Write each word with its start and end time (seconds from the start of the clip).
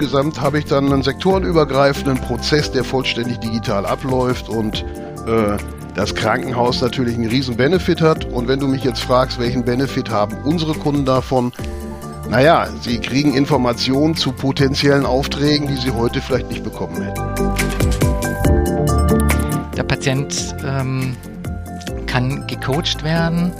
insgesamt 0.00 0.40
habe 0.40 0.60
ich 0.60 0.64
dann 0.64 0.92
einen 0.92 1.02
sektorenübergreifenden 1.02 2.18
Prozess, 2.20 2.70
der 2.70 2.84
vollständig 2.84 3.38
digital 3.38 3.84
abläuft 3.84 4.48
und 4.48 4.84
äh, 5.26 5.56
das 5.96 6.14
Krankenhaus 6.14 6.80
natürlich 6.80 7.16
einen 7.16 7.28
riesen 7.28 7.56
Benefit 7.56 8.00
hat. 8.00 8.24
Und 8.26 8.46
wenn 8.46 8.60
du 8.60 8.68
mich 8.68 8.84
jetzt 8.84 9.00
fragst, 9.00 9.40
welchen 9.40 9.64
Benefit 9.64 10.08
haben 10.08 10.36
unsere 10.44 10.74
Kunden 10.74 11.04
davon? 11.04 11.52
Naja, 12.30 12.68
sie 12.80 13.00
kriegen 13.00 13.34
Informationen 13.34 14.14
zu 14.14 14.30
potenziellen 14.30 15.04
Aufträgen, 15.04 15.66
die 15.66 15.74
sie 15.74 15.90
heute 15.90 16.20
vielleicht 16.20 16.48
nicht 16.48 16.62
bekommen 16.62 17.02
hätten. 17.02 17.22
Der 19.76 19.82
Patient 19.82 20.54
ähm, 20.64 21.16
kann 22.06 22.46
gecoacht 22.46 23.02
werden 23.02 23.52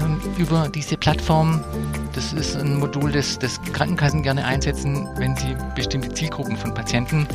ähm, 0.00 0.20
über 0.38 0.70
diese 0.74 0.96
Plattform. 0.96 1.62
Das 2.16 2.32
ist 2.32 2.56
ein 2.56 2.78
Modul, 2.78 3.12
das, 3.12 3.38
das 3.38 3.60
Krankenkassen 3.74 4.22
gerne 4.22 4.42
einsetzen, 4.42 5.06
wenn 5.18 5.36
sie 5.36 5.54
bestimmte 5.74 6.08
Zielgruppen 6.14 6.56
von 6.56 6.72
Patienten 6.72 7.28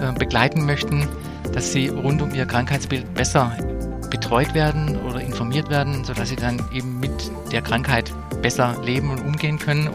äh, 0.00 0.12
begleiten 0.12 0.64
möchten, 0.64 1.08
dass 1.52 1.72
sie 1.72 1.88
rund 1.88 2.22
um 2.22 2.32
ihr 2.32 2.46
Krankheitsbild 2.46 3.12
besser 3.14 3.52
betreut 4.10 4.54
werden 4.54 4.96
oder 5.00 5.20
informiert 5.20 5.70
werden, 5.70 6.04
sodass 6.04 6.28
sie 6.28 6.36
dann 6.36 6.62
eben 6.72 7.00
mit 7.00 7.10
der 7.50 7.62
Krankheit 7.62 8.12
besser 8.40 8.76
leben 8.84 9.10
und 9.10 9.20
umgehen 9.22 9.58
können. 9.58 9.90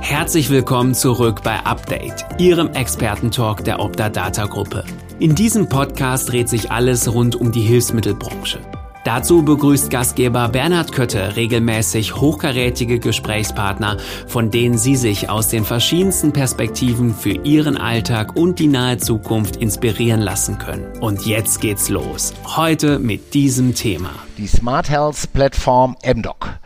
Herzlich 0.00 0.48
willkommen 0.48 0.94
zurück 0.94 1.42
bei 1.44 1.58
Update, 1.58 2.24
Ihrem 2.38 2.68
Expertentalk 2.72 3.62
der 3.62 3.80
Opta 3.80 4.08
Data 4.08 4.46
Gruppe. 4.46 4.84
In 5.18 5.34
diesem 5.34 5.68
Podcast 5.68 6.30
dreht 6.30 6.48
sich 6.48 6.70
alles 6.70 7.12
rund 7.12 7.36
um 7.36 7.52
die 7.52 7.60
Hilfsmittelbranche. 7.60 8.60
Dazu 9.04 9.42
begrüßt 9.42 9.88
Gastgeber 9.90 10.50
Bernhard 10.50 10.92
Kötte 10.92 11.34
regelmäßig 11.36 12.16
hochkarätige 12.16 12.98
Gesprächspartner, 12.98 13.96
von 14.26 14.50
denen 14.50 14.76
Sie 14.76 14.94
sich 14.94 15.30
aus 15.30 15.48
den 15.48 15.64
verschiedensten 15.64 16.34
Perspektiven 16.34 17.14
für 17.14 17.32
Ihren 17.32 17.78
Alltag 17.78 18.36
und 18.36 18.58
die 18.58 18.66
nahe 18.66 18.98
Zukunft 18.98 19.56
inspirieren 19.56 20.20
lassen 20.20 20.58
können. 20.58 20.98
Und 21.00 21.24
jetzt 21.24 21.62
geht's 21.62 21.88
los. 21.88 22.34
Heute 22.44 22.98
mit 22.98 23.32
diesem 23.32 23.74
Thema. 23.74 24.10
Die 24.36 24.46
Smart 24.46 24.90
Health 24.90 25.32
Plattform 25.32 25.96
MDoc 26.04 26.58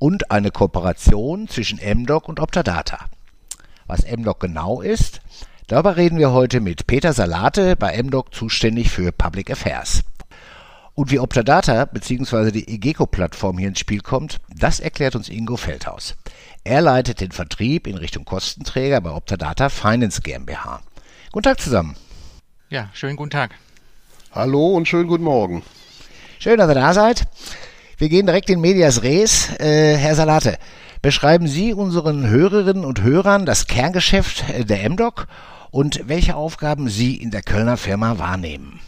und 0.00 0.32
eine 0.32 0.50
Kooperation 0.50 1.46
zwischen 1.46 1.78
MDoc 1.78 2.28
und 2.28 2.40
Optadata. 2.40 2.98
Was 3.86 4.04
MDoc 4.04 4.40
genau 4.40 4.80
ist, 4.80 5.20
darüber 5.68 5.96
reden 5.96 6.18
wir 6.18 6.32
heute 6.32 6.58
mit 6.58 6.88
Peter 6.88 7.12
Salate, 7.12 7.76
bei 7.76 8.02
MDoc 8.02 8.34
zuständig 8.34 8.90
für 8.90 9.12
Public 9.12 9.52
Affairs. 9.52 10.02
Und 10.96 11.10
wie 11.10 11.18
Optadata 11.18 11.84
bzw. 11.84 12.50
die 12.50 12.68
Egeco-Plattform 12.68 13.58
hier 13.58 13.68
ins 13.68 13.80
Spiel 13.80 14.00
kommt, 14.00 14.38
das 14.48 14.80
erklärt 14.80 15.14
uns 15.14 15.28
Ingo 15.28 15.58
Feldhaus. 15.58 16.14
Er 16.64 16.80
leitet 16.80 17.20
den 17.20 17.32
Vertrieb 17.32 17.86
in 17.86 17.96
Richtung 17.96 18.24
Kostenträger 18.24 19.02
bei 19.02 19.10
Optadata 19.10 19.68
Finance 19.68 20.22
GmbH. 20.22 20.80
Guten 21.32 21.42
Tag 21.42 21.60
zusammen. 21.60 21.96
Ja, 22.70 22.88
schönen 22.94 23.16
guten 23.16 23.28
Tag. 23.28 23.50
Hallo 24.32 24.68
und 24.68 24.88
schönen 24.88 25.06
guten 25.06 25.24
Morgen. 25.24 25.62
Schön, 26.38 26.56
dass 26.56 26.70
ihr 26.70 26.74
da 26.74 26.94
seid. 26.94 27.28
Wir 27.98 28.08
gehen 28.08 28.24
direkt 28.24 28.48
in 28.48 28.62
Medias 28.62 29.02
Res. 29.02 29.50
Äh, 29.60 29.98
Herr 29.98 30.14
Salate, 30.14 30.56
beschreiben 31.02 31.46
Sie 31.46 31.74
unseren 31.74 32.26
Hörerinnen 32.26 32.86
und 32.86 33.02
Hörern 33.02 33.44
das 33.44 33.66
Kerngeschäft 33.66 34.44
der 34.70 34.88
MDOC 34.88 35.26
und 35.70 36.08
welche 36.08 36.36
Aufgaben 36.36 36.88
Sie 36.88 37.16
in 37.16 37.30
der 37.30 37.42
Kölner 37.42 37.76
Firma 37.76 38.18
wahrnehmen. 38.18 38.80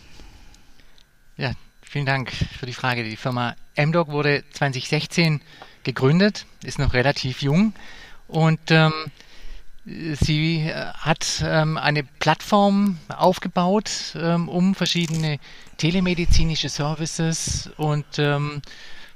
Ja, 1.37 1.53
Vielen 1.91 2.05
Dank 2.05 2.31
für 2.31 2.67
die 2.67 2.75
Frage. 2.75 3.03
Die 3.03 3.17
Firma 3.17 3.57
MDOC 3.75 4.09
wurde 4.09 4.45
2016 4.53 5.41
gegründet, 5.85 6.45
ist 6.63 6.79
noch 6.79 6.93
relativ 6.93 7.41
jung 7.41 7.73
und 8.27 8.61
ähm, 8.69 8.93
sie 9.87 10.67
äh, 10.69 10.93
hat 10.93 11.43
ähm, 11.43 11.79
eine 11.79 12.05
Plattform 12.05 12.99
aufgebaut, 13.09 14.15
ähm, 14.17 14.51
um 14.51 14.75
verschiedene 14.75 15.39
telemedizinische 15.79 16.69
Services 16.69 17.71
und 17.79 18.19
ähm, 18.19 18.61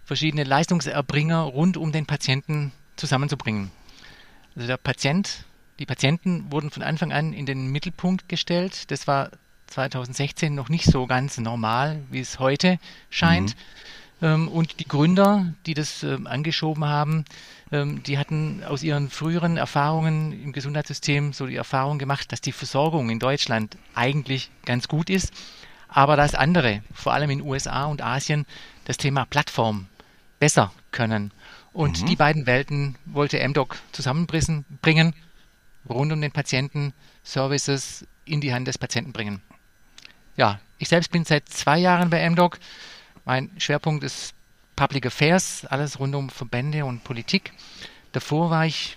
verschiedene 0.07 0.45
Leistungserbringer 0.45 1.43
rund 1.43 1.77
um 1.77 1.93
den 1.93 2.07
Patienten 2.07 2.73
zusammenzubringen. 2.97 3.71
Also 4.57 4.67
der 4.67 4.79
Patient, 4.79 5.45
die 5.79 5.85
Patienten 5.85 6.51
wurden 6.51 6.71
von 6.71 6.83
Anfang 6.83 7.13
an 7.13 7.35
in 7.35 7.45
den 7.45 7.67
Mittelpunkt 7.67 8.31
gestellt. 8.31 8.91
Das 8.91 9.07
war 9.07 9.31
2016 9.73 10.55
noch 10.55 10.69
nicht 10.69 10.85
so 10.85 11.07
ganz 11.07 11.39
normal, 11.39 12.03
wie 12.11 12.21
es 12.21 12.39
heute 12.39 12.79
scheint. 13.11 13.57
Mhm. 14.21 14.27
Ähm, 14.27 14.49
und 14.49 14.79
die 14.79 14.87
Gründer, 14.87 15.53
die 15.67 15.75
das 15.75 16.03
ähm, 16.03 16.27
angeschoben 16.27 16.85
haben, 16.85 17.25
ähm, 17.73 18.03
die 18.05 18.19
hatten 18.19 18.63
aus 18.65 18.83
ihren 18.83 19.11
früheren 19.11 19.57
Erfahrungen 19.57 20.33
im 20.33 20.53
Gesundheitssystem 20.53 21.33
so 21.33 21.47
die 21.47 21.57
Erfahrung 21.57 21.99
gemacht, 21.99 22.31
dass 22.31 22.41
die 22.41 22.53
Versorgung 22.53 23.11
in 23.11 23.19
Deutschland 23.19 23.77
eigentlich 23.95 24.51
ganz 24.65 24.87
gut 24.89 25.11
ist, 25.11 25.33
aber 25.89 26.17
dass 26.17 26.35
andere, 26.35 26.83
vor 26.95 27.13
allem 27.13 27.31
in 27.31 27.43
USA 27.43 27.87
und 27.87 28.03
Asien, 28.03 28.47
das 28.85 28.97
Thema 28.97 29.25
Plattform 29.25 29.89
besser 30.39 30.73
können. 30.93 31.33
Und 31.73 32.03
mhm. 32.03 32.07
die 32.07 32.17
beiden 32.17 32.47
Welten 32.47 32.97
wollte 33.07 33.47
MDoc 33.47 33.77
zusammenbringen, 33.93 35.15
rund 35.89 36.13
um 36.13 36.21
den 36.21 36.33
Patienten 36.33 36.93
Services 37.25 38.07
in 38.25 38.41
die 38.41 38.55
Hand 38.55 38.69
des 38.69 38.79
Patienten 38.79 39.13
bringen 39.13 39.43
ja, 40.37 40.61
ich 40.79 40.89
selbst 40.89 41.11
bin 41.11 41.25
seit 41.25 41.49
zwei 41.49 41.79
Jahren 41.79 42.11
bei 42.11 42.29
MDOC. 42.29 42.59
Mein 43.25 43.51
Schwerpunkt 43.59 44.03
ist 44.05 44.35
Public 44.77 45.07
Affairs, 45.07 45.65
alles 45.67 45.99
rund 45.99 46.15
um 46.15 46.31
Verbände 46.31 46.85
und 46.85 47.05
Politik. 47.05 47.53
Davor 48.13 48.51
war 48.51 48.67
ich 48.67 48.97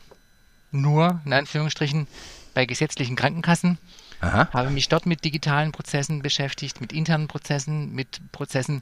nur, 0.71 1.21
in 1.25 1.33
Anführungsstrichen, 1.33 2.07
bei 2.53 2.65
gesetzlichen 2.65 3.15
Krankenkassen. 3.15 3.77
Aha. 4.21 4.49
Habe 4.53 4.69
mich 4.69 4.89
dort 4.89 5.05
mit 5.05 5.23
digitalen 5.23 5.71
Prozessen 5.71 6.21
beschäftigt, 6.21 6.81
mit 6.81 6.93
internen 6.93 7.27
Prozessen, 7.27 7.93
mit 7.93 8.21
Prozessen 8.31 8.81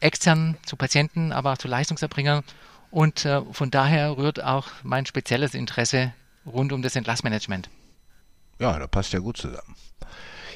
extern 0.00 0.56
zu 0.64 0.76
Patienten, 0.76 1.32
aber 1.32 1.52
auch 1.52 1.58
zu 1.58 1.68
Leistungserbringern. 1.68 2.42
Und 2.90 3.24
äh, 3.24 3.42
von 3.52 3.70
daher 3.70 4.16
rührt 4.16 4.42
auch 4.42 4.68
mein 4.82 5.06
spezielles 5.06 5.54
Interesse 5.54 6.12
rund 6.46 6.72
um 6.72 6.82
das 6.82 6.96
Entlassmanagement. 6.96 7.68
Ja, 8.58 8.78
da 8.78 8.86
passt 8.86 9.12
ja 9.12 9.18
gut 9.18 9.36
zusammen. 9.36 9.74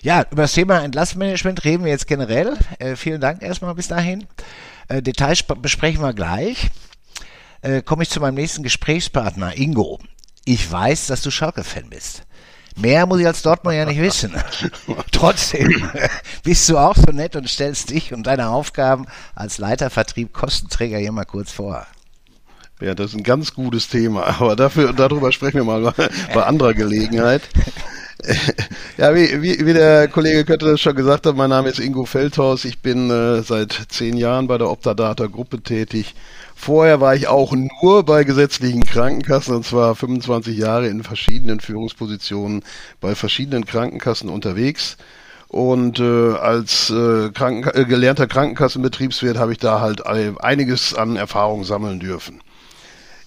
Ja, 0.03 0.25
über 0.31 0.43
das 0.43 0.55
Thema 0.55 0.83
Entlassmanagement 0.83 1.65
reden 1.65 1.85
wir 1.85 1.91
jetzt 1.91 2.07
generell. 2.07 2.57
Äh, 2.79 2.97
vielen 2.97 3.21
Dank 3.21 3.43
erstmal 3.43 3.75
bis 3.75 3.89
dahin. 3.89 4.27
Äh, 4.89 5.03
Details 5.03 5.43
besprechen 5.43 6.01
wir 6.01 6.15
gleich. 6.15 6.71
Äh, 7.61 7.83
Komme 7.83 8.05
ich 8.05 8.11
zu 8.11 8.21
meinem 8.21 8.35
nächsten 8.35 8.63
Gesprächspartner, 8.63 9.57
Ingo. 9.59 9.99
Ich 10.47 10.71
weiß, 10.71 11.09
dass 11.09 11.21
du 11.21 11.31
Schalke-Fan 11.31 11.91
bist. 11.91 12.23
Mehr 12.77 13.05
muss 13.05 13.21
ich 13.21 13.27
als 13.27 13.43
Dortmund 13.43 13.77
ja 13.77 13.85
nicht 13.85 14.01
wissen. 14.01 14.33
Trotzdem 15.13 15.91
bist 16.45 16.67
du 16.71 16.79
auch 16.79 16.97
so 16.97 17.13
nett 17.13 17.37
und 17.37 17.49
stellst 17.49 17.91
dich 17.91 18.15
und 18.15 18.27
deine 18.27 18.49
Aufgaben 18.49 19.07
als 19.35 19.59
Leiter 19.59 19.91
Vertrieb 19.91 20.33
Kostenträger 20.33 20.97
hier 20.97 21.13
mal 21.13 21.25
kurz 21.27 21.53
vor. 21.53 21.87
Ja, 22.81 22.95
das 22.95 23.11
ist 23.11 23.17
ein 23.17 23.23
ganz 23.23 23.53
gutes 23.53 23.89
Thema, 23.89 24.41
aber 24.41 24.57
dafür, 24.57 24.95
darüber 24.95 25.31
sprechen 25.33 25.59
wir 25.59 25.65
mal 25.65 25.93
bei, 25.93 26.09
bei 26.33 26.43
anderer 26.45 26.73
Gelegenheit. 26.73 27.43
Ja, 28.97 29.15
wie, 29.15 29.41
wie, 29.41 29.65
wie 29.65 29.73
der 29.73 30.09
Kollege 30.09 30.45
Kötte 30.45 30.67
das 30.67 30.81
schon 30.81 30.95
gesagt 30.95 31.27
hat, 31.27 31.37
mein 31.37 31.51
Name 31.51 31.69
ist 31.71 31.79
Ingo 31.79 32.05
Feldhaus. 32.05 32.65
Ich 32.65 32.81
bin 32.81 33.11
äh, 33.11 33.43
seit 33.43 33.87
zehn 33.89 34.17
Jahren 34.17 34.47
bei 34.47 34.59
der 34.59 34.71
Optadata 34.71 35.27
Gruppe 35.27 35.63
tätig. 35.63 36.15
Vorher 36.55 37.01
war 37.01 37.15
ich 37.15 37.27
auch 37.29 37.55
nur 37.55 38.05
bei 38.05 38.25
gesetzlichen 38.25 38.85
Krankenkassen 38.85 39.57
und 39.57 39.65
zwar 39.65 39.95
25 39.95 40.59
Jahre 40.59 40.89
in 40.89 41.03
verschiedenen 41.03 41.61
Führungspositionen 41.61 42.63
bei 43.01 43.15
verschiedenen 43.15 43.65
Krankenkassen 43.65 44.29
unterwegs. 44.29 44.99
Und 45.49 45.99
äh, 45.99 46.35
als 46.35 46.91
äh, 46.91 47.31
Kranken 47.31 47.71
äh, 47.75 47.85
gelernter 47.85 48.27
Krankenkassenbetriebswirt 48.27 49.39
habe 49.39 49.53
ich 49.53 49.59
da 49.59 49.81
halt 49.81 50.07
einiges 50.07 50.95
an 50.95 51.17
Erfahrung 51.17 51.65
sammeln 51.65 51.99
dürfen. 51.99 52.41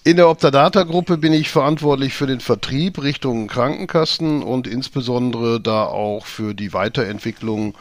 In 0.06 0.18
der 0.18 0.28
Optadata-Gruppe 0.28 1.18
bin 1.18 1.32
ich 1.32 1.50
verantwortlich 1.50 2.14
für 2.14 2.28
den 2.28 2.42
Vertrieb 2.42 3.02
Richtung 3.02 3.48
Krankenkassen 3.48 4.44
und 4.44 4.68
insbesondere 4.68 5.62
da 5.62 5.86
auch 5.86 6.26
für 6.26 6.54
die 6.54 6.74
Weiterentwicklung 6.74 7.74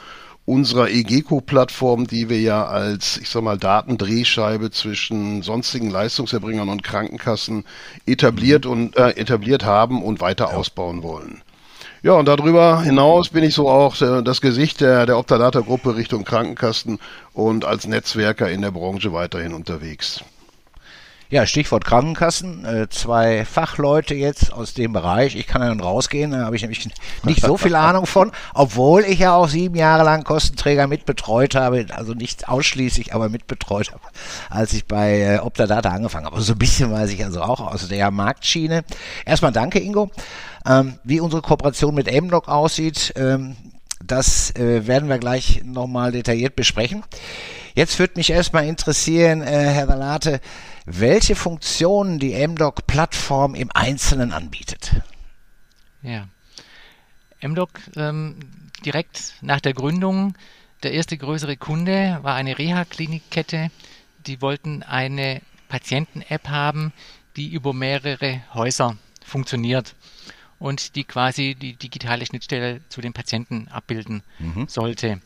unserer 0.45 0.89
EGECO-Plattform, 0.89 2.07
die 2.07 2.29
wir 2.29 2.41
ja 2.41 2.65
als, 2.65 3.17
ich 3.17 3.29
sag 3.29 3.43
mal, 3.43 3.59
Datendrehscheibe 3.59 4.71
zwischen 4.71 5.43
sonstigen 5.43 5.91
Leistungserbringern 5.91 6.69
und 6.69 6.85
Krankenkassen 6.85 7.65
etabliert 8.07 8.67
und 8.67 8.97
äh, 8.97 9.17
etabliert 9.17 9.65
haben 9.65 10.01
und 10.01 10.21
weiter 10.21 10.51
ja. 10.51 10.57
ausbauen 10.57 11.03
wollen. 11.03 11.43
Ja, 12.05 12.13
und 12.13 12.27
darüber 12.27 12.83
hinaus 12.83 13.31
bin 13.31 13.43
ich 13.43 13.55
so 13.55 13.69
auch 13.69 14.01
äh, 14.01 14.23
das 14.23 14.41
Gesicht 14.41 14.81
der, 14.81 15.07
der 15.07 15.19
Optadata-Gruppe 15.19 15.97
Richtung 15.97 16.23
Krankenkassen 16.23 17.01
und 17.33 17.65
als 17.65 17.89
Netzwerker 17.89 18.49
in 18.49 18.63
der 18.63 18.71
Branche 18.71 19.13
weiterhin 19.13 19.55
unterwegs. 19.55 20.23
Ja, 21.33 21.47
Stichwort 21.47 21.87
Krankenkassen. 21.87 22.67
Äh, 22.67 22.91
zwei 22.91 23.47
Fachleute 23.47 24.15
jetzt 24.15 24.53
aus 24.53 24.75
dem 24.75 24.93
Bereich. 24.93 25.35
Ich 25.35 25.47
kann 25.47 25.63
ja 25.63 25.69
nun 25.69 25.81
rausgehen, 25.81 26.33
da 26.33 26.45
habe 26.45 26.57
ich 26.57 26.61
nämlich 26.61 26.87
nicht 27.25 27.41
so 27.41 27.57
viel 27.57 27.75
Ahnung 27.75 28.05
von, 28.05 28.33
obwohl 28.53 29.01
ich 29.05 29.21
ja 29.21 29.35
auch 29.35 29.49
sieben 29.49 29.75
Jahre 29.75 30.05
lang 30.05 30.25
Kostenträger 30.25 30.87
mitbetreut 30.87 31.55
habe, 31.55 31.87
also 31.97 32.13
nicht 32.13 32.49
ausschließlich, 32.49 33.15
aber 33.15 33.31
mitbetreut 33.31 33.93
habe, 33.93 34.03
als 34.51 34.75
ich 34.75 34.85
bei 34.85 35.21
äh, 35.21 35.39
Optadata 35.39 35.89
angefangen 35.89 36.27
habe. 36.27 36.39
So 36.43 36.53
ein 36.53 36.59
bisschen 36.59 36.93
weiß 36.93 37.11
ich 37.11 37.25
also 37.25 37.41
auch 37.41 37.61
aus 37.61 37.89
der 37.89 38.11
Marktschiene. 38.11 38.85
Erstmal 39.25 39.53
danke, 39.53 39.79
Ingo. 39.79 40.11
Ähm, 40.67 40.99
wie 41.03 41.21
unsere 41.21 41.41
Kooperation 41.41 41.95
mit 41.95 42.13
MDOC 42.13 42.47
aussieht, 42.49 43.15
ähm, 43.17 43.57
das 44.05 44.55
äh, 44.57 44.87
werden 44.87 45.09
wir 45.09 45.17
gleich 45.17 45.63
nochmal 45.65 46.13
detailliert 46.13 46.57
besprechen. 46.57 47.05
Jetzt 47.75 47.99
würde 47.99 48.15
mich 48.17 48.29
erstmal 48.29 48.67
interessieren, 48.67 49.41
äh, 49.41 49.47
Herr 49.47 49.87
Salate, 49.87 50.43
welche 50.85 51.35
Funktionen 51.35 52.19
die 52.19 52.35
MDOC-Plattform 52.35 53.55
im 53.55 53.71
Einzelnen 53.73 54.33
anbietet. 54.33 55.03
Ja. 56.03 56.29
MDOC 57.41 57.71
ähm, 57.97 58.37
direkt 58.85 59.35
nach 59.41 59.61
der 59.61 59.75
Gründung, 59.75 60.35
der 60.83 60.93
erste 60.93 61.17
größere 61.17 61.57
Kunde 61.57 62.19
war 62.23 62.35
eine 62.35 62.59
Reha-Klinikkette. 62.59 63.71
Die 64.27 64.41
wollten 64.41 64.83
eine 64.83 65.41
Patienten-App 65.69 66.49
haben, 66.49 66.93
die 67.37 67.49
über 67.49 67.73
mehrere 67.73 68.43
Häuser 68.53 68.97
funktioniert 69.25 69.95
und 70.59 70.97
die 70.97 71.05
quasi 71.05 71.55
die 71.55 71.75
digitale 71.75 72.27
Schnittstelle 72.27 72.81
zu 72.89 73.01
den 73.01 73.13
Patienten 73.13 73.69
abbilden 73.69 74.23
mhm. 74.39 74.67
sollte. 74.69 75.21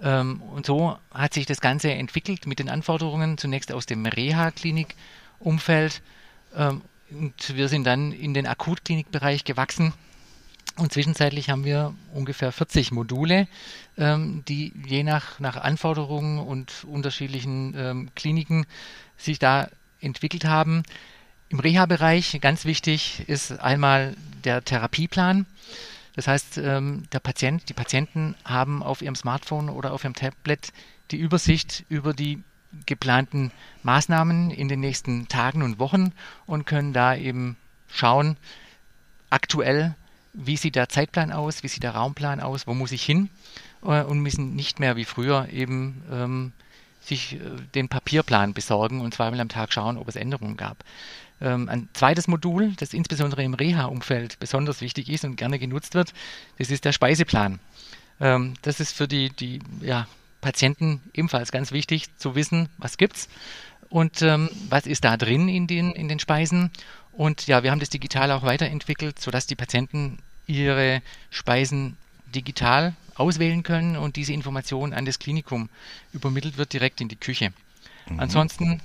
Ähm, 0.00 0.40
und 0.42 0.66
so 0.66 0.96
hat 1.12 1.34
sich 1.34 1.46
das 1.46 1.60
Ganze 1.60 1.92
entwickelt 1.92 2.46
mit 2.46 2.58
den 2.58 2.68
Anforderungen 2.68 3.38
zunächst 3.38 3.72
aus 3.72 3.86
dem 3.86 4.06
Reha-Klinik-Umfeld. 4.06 6.02
Ähm, 6.56 6.82
und 7.10 7.56
wir 7.56 7.68
sind 7.68 7.84
dann 7.84 8.12
in 8.12 8.34
den 8.34 8.46
Akutklinikbereich 8.46 9.44
gewachsen. 9.44 9.92
Und 10.76 10.92
zwischenzeitlich 10.92 11.50
haben 11.50 11.64
wir 11.64 11.94
ungefähr 12.14 12.52
40 12.52 12.92
Module, 12.92 13.48
ähm, 13.96 14.44
die 14.46 14.72
je 14.86 15.02
nach, 15.02 15.40
nach 15.40 15.56
Anforderungen 15.56 16.38
und 16.38 16.84
unterschiedlichen 16.86 18.10
Kliniken 18.14 18.66
sich 19.16 19.38
da 19.38 19.68
entwickelt 20.00 20.44
haben. 20.44 20.84
Im 21.48 21.60
Reha-Bereich 21.60 22.38
ganz 22.40 22.64
wichtig 22.64 23.24
ist 23.26 23.52
einmal 23.52 24.14
der 24.44 24.62
Therapieplan. 24.62 25.46
Das 26.18 26.26
heißt, 26.26 26.58
ähm, 26.58 27.04
der 27.12 27.20
Patient, 27.20 27.68
die 27.68 27.74
Patienten 27.74 28.34
haben 28.44 28.82
auf 28.82 29.02
ihrem 29.02 29.14
Smartphone 29.14 29.68
oder 29.68 29.92
auf 29.92 30.02
ihrem 30.02 30.16
Tablet 30.16 30.72
die 31.12 31.16
Übersicht 31.16 31.84
über 31.88 32.12
die 32.12 32.42
geplanten 32.86 33.52
Maßnahmen 33.84 34.50
in 34.50 34.66
den 34.66 34.80
nächsten 34.80 35.28
Tagen 35.28 35.62
und 35.62 35.78
Wochen 35.78 36.12
und 36.44 36.66
können 36.66 36.92
da 36.92 37.14
eben 37.14 37.56
schauen, 37.86 38.36
aktuell, 39.30 39.94
wie 40.32 40.56
sieht 40.56 40.74
der 40.74 40.88
Zeitplan 40.88 41.30
aus, 41.30 41.62
wie 41.62 41.68
sieht 41.68 41.84
der 41.84 41.94
Raumplan 41.94 42.40
aus, 42.40 42.66
wo 42.66 42.74
muss 42.74 42.90
ich 42.90 43.04
hin 43.04 43.30
äh, 43.84 44.02
und 44.02 44.18
müssen 44.18 44.56
nicht 44.56 44.80
mehr 44.80 44.96
wie 44.96 45.04
früher 45.04 45.48
eben 45.52 46.02
ähm, 46.10 46.52
sich 47.00 47.34
äh, 47.34 47.38
den 47.76 47.88
Papierplan 47.88 48.54
besorgen 48.54 49.02
und 49.02 49.14
zweimal 49.14 49.38
am 49.38 49.50
Tag 49.50 49.72
schauen, 49.72 49.96
ob 49.96 50.08
es 50.08 50.16
Änderungen 50.16 50.56
gab. 50.56 50.82
Ähm, 51.40 51.68
ein 51.68 51.88
zweites 51.92 52.26
Modul, 52.28 52.72
das 52.78 52.92
insbesondere 52.92 53.42
im 53.42 53.54
Reha-Umfeld 53.54 54.38
besonders 54.40 54.80
wichtig 54.80 55.08
ist 55.08 55.24
und 55.24 55.36
gerne 55.36 55.58
genutzt 55.58 55.94
wird, 55.94 56.12
das 56.58 56.70
ist 56.70 56.84
der 56.84 56.92
Speiseplan. 56.92 57.60
Ähm, 58.20 58.54
das 58.62 58.80
ist 58.80 58.92
für 58.92 59.06
die, 59.06 59.30
die 59.30 59.60
ja, 59.80 60.08
Patienten 60.40 61.00
ebenfalls 61.14 61.52
ganz 61.52 61.72
wichtig 61.72 62.16
zu 62.16 62.34
wissen, 62.34 62.68
was 62.78 62.96
gibt's 62.96 63.28
und 63.88 64.22
ähm, 64.22 64.50
was 64.68 64.86
ist 64.86 65.04
da 65.04 65.16
drin 65.16 65.48
in 65.48 65.66
den, 65.66 65.92
in 65.92 66.08
den 66.08 66.18
Speisen. 66.18 66.70
Und 67.12 67.46
ja, 67.46 67.62
wir 67.62 67.70
haben 67.70 67.80
das 67.80 67.90
digital 67.90 68.30
auch 68.32 68.42
weiterentwickelt, 68.42 69.18
sodass 69.18 69.46
die 69.46 69.56
Patienten 69.56 70.18
ihre 70.46 71.02
Speisen 71.30 71.96
digital 72.34 72.94
auswählen 73.14 73.62
können 73.62 73.96
und 73.96 74.16
diese 74.16 74.32
Information 74.32 74.92
an 74.92 75.04
das 75.04 75.18
Klinikum 75.18 75.68
übermittelt 76.12 76.56
wird 76.56 76.72
direkt 76.72 77.00
in 77.00 77.08
die 77.08 77.16
Küche. 77.16 77.52
Mhm. 78.08 78.20
Ansonsten 78.20 78.80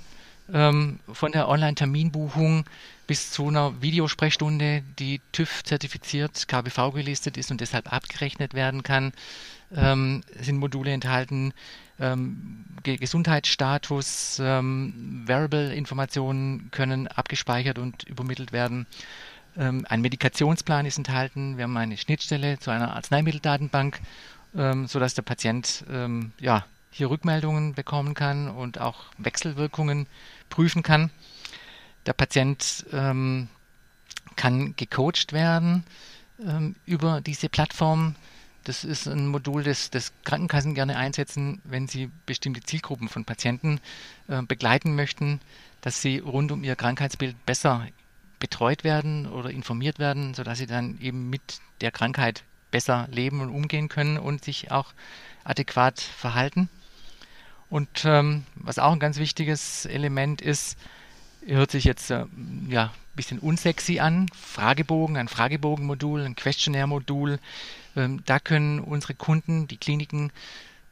ähm, 0.51 0.99
von 1.11 1.31
der 1.31 1.47
Online-Terminbuchung 1.47 2.65
bis 3.07 3.31
zu 3.31 3.47
einer 3.47 3.81
Videosprechstunde, 3.81 4.83
die 4.99 5.21
TÜV 5.31 5.63
zertifiziert, 5.63 6.47
KBV 6.47 6.91
gelistet 6.93 7.37
ist 7.37 7.51
und 7.51 7.61
deshalb 7.61 7.91
abgerechnet 7.91 8.53
werden 8.53 8.83
kann, 8.83 9.13
ähm, 9.75 10.23
sind 10.39 10.57
Module 10.57 10.91
enthalten. 10.91 11.53
Ähm, 11.99 12.65
Gesundheitsstatus, 12.83 14.39
ähm, 14.41 15.23
Variable-Informationen 15.27 16.69
können 16.71 17.07
abgespeichert 17.07 17.77
und 17.77 18.03
übermittelt 18.03 18.51
werden. 18.51 18.87
Ähm, 19.57 19.85
ein 19.87 20.01
Medikationsplan 20.01 20.85
ist 20.85 20.97
enthalten. 20.97 21.57
Wir 21.57 21.65
haben 21.65 21.77
eine 21.77 21.97
Schnittstelle 21.97 22.59
zu 22.59 22.71
einer 22.71 22.95
Arzneimitteldatenbank, 22.95 23.99
ähm, 24.55 24.87
sodass 24.87 25.13
der 25.13 25.21
Patient 25.23 25.85
ja, 26.39 26.65
hier 26.91 27.09
Rückmeldungen 27.09 27.73
bekommen 27.73 28.13
kann 28.13 28.47
und 28.47 28.79
auch 28.79 29.05
Wechselwirkungen 29.17 30.07
prüfen 30.53 30.83
kann. 30.83 31.09
Der 32.05 32.13
Patient 32.13 32.85
ähm, 32.93 33.47
kann 34.35 34.75
gecoacht 34.75 35.33
werden 35.33 35.83
ähm, 36.39 36.75
über 36.85 37.21
diese 37.21 37.49
Plattform. 37.49 38.13
Das 38.63 38.83
ist 38.83 39.07
ein 39.07 39.27
Modul, 39.27 39.63
das, 39.63 39.89
das, 39.89 40.13
Krankenkassen 40.23 40.75
gerne 40.75 40.95
einsetzen, 40.95 41.59
wenn 41.63 41.87
sie 41.87 42.11
bestimmte 42.27 42.61
Zielgruppen 42.61 43.09
von 43.09 43.25
Patienten 43.25 43.81
äh, 44.27 44.43
begleiten 44.43 44.95
möchten, 44.95 45.41
dass 45.81 46.03
sie 46.03 46.19
rund 46.19 46.51
um 46.51 46.63
ihr 46.63 46.75
Krankheitsbild 46.75 47.45
besser 47.47 47.87
betreut 48.37 48.83
werden 48.83 49.25
oder 49.25 49.49
informiert 49.49 49.97
werden, 49.97 50.35
sodass 50.35 50.59
sie 50.59 50.67
dann 50.67 50.99
eben 51.01 51.31
mit 51.31 51.61
der 51.81 51.91
Krankheit 51.91 52.43
besser 52.69 53.07
leben 53.09 53.41
und 53.41 53.49
umgehen 53.49 53.89
können 53.89 54.19
und 54.19 54.43
sich 54.43 54.69
auch 54.69 54.93
adäquat 55.43 55.99
verhalten. 55.99 56.69
Und 57.73 58.05
ähm, 58.05 58.43
was 58.53 58.77
auch 58.77 58.91
ein 58.91 58.99
ganz 58.99 59.17
wichtiges 59.17 59.87
Element 59.87 60.43
ist, 60.43 60.77
hört 61.43 61.71
sich 61.71 61.85
jetzt 61.85 62.11
äh, 62.11 62.25
ja, 62.69 62.83
ein 62.83 63.15
bisschen 63.15 63.39
unsexy 63.39 63.99
an, 63.99 64.27
Fragebogen, 64.39 65.17
ein 65.17 65.27
Fragebogenmodul, 65.27 66.21
ein 66.21 66.35
Questionnaire-Modul. 66.35 67.39
Ähm, 67.95 68.21
da 68.27 68.37
können 68.37 68.79
unsere 68.79 69.15
Kunden, 69.15 69.67
die 69.67 69.77
Kliniken, 69.77 70.31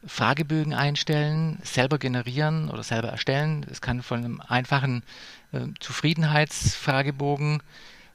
Fragebögen 0.04 0.74
einstellen, 0.74 1.60
selber 1.62 1.98
generieren 1.98 2.68
oder 2.68 2.82
selber 2.82 3.10
erstellen. 3.10 3.64
Es 3.70 3.80
kann 3.80 4.02
von 4.02 4.18
einem 4.18 4.40
einfachen 4.40 5.04
äh, 5.52 5.60
Zufriedenheitsfragebogen 5.78 7.62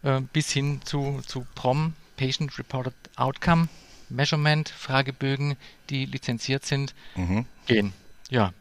äh, 0.04 0.20
bis 0.34 0.52
hin 0.52 0.82
zu, 0.84 1.22
zu 1.26 1.48
PROM, 1.56 1.94
Patient 2.18 2.60
Reported 2.60 2.94
Outcome, 3.16 3.70
Measurement, 4.10 4.68
Fragebögen, 4.68 5.56
die 5.90 6.04
lizenziert 6.04 6.66
sind, 6.66 6.94
mhm. 7.16 7.46
gehen. 7.66 7.94
Ja. 8.30 8.54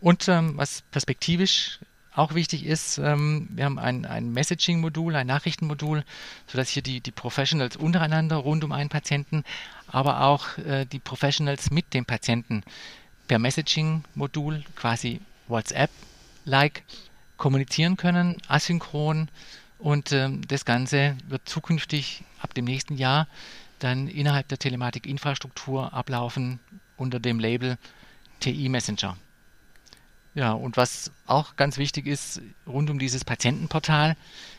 Und 0.00 0.28
ähm, 0.28 0.56
was 0.56 0.82
perspektivisch 0.90 1.78
auch 2.14 2.34
wichtig 2.34 2.66
ist, 2.66 2.98
ähm, 2.98 3.48
wir 3.50 3.64
haben 3.64 3.78
ein, 3.78 4.04
ein 4.04 4.32
Messaging-Modul, 4.32 5.14
ein 5.14 5.26
Nachrichtenmodul, 5.26 6.04
sodass 6.46 6.68
hier 6.68 6.82
die, 6.82 7.00
die 7.00 7.12
Professionals 7.12 7.76
untereinander 7.76 8.36
rund 8.36 8.64
um 8.64 8.72
einen 8.72 8.88
Patienten, 8.88 9.44
aber 9.86 10.22
auch 10.22 10.58
äh, 10.58 10.86
die 10.86 10.98
Professionals 10.98 11.70
mit 11.70 11.94
dem 11.94 12.04
Patienten 12.04 12.62
per 13.28 13.38
Messaging-Modul, 13.38 14.64
quasi 14.74 15.20
WhatsApp-like, 15.46 16.82
kommunizieren 17.36 17.96
können, 17.96 18.36
asynchron. 18.48 19.28
Und 19.78 20.12
ähm, 20.12 20.42
das 20.46 20.64
Ganze 20.64 21.16
wird 21.28 21.48
zukünftig 21.48 22.24
ab 22.40 22.54
dem 22.54 22.64
nächsten 22.64 22.96
Jahr 22.96 23.28
dann 23.78 24.08
innerhalb 24.08 24.48
der 24.48 24.58
Telematik-Infrastruktur 24.58 25.94
ablaufen 25.94 26.60
unter 26.96 27.18
dem 27.18 27.40
Label 27.40 27.78
TI 28.40 28.68
Messenger. 28.68 29.16
Ja, 30.34 30.52
und 30.52 30.76
was 30.76 31.10
auch 31.26 31.56
ganz 31.56 31.76
wichtig 31.76 32.06
ist, 32.06 32.40
rund 32.66 32.88
um 32.90 32.98
dieses 32.98 33.24
Patientenportal, 33.24 34.16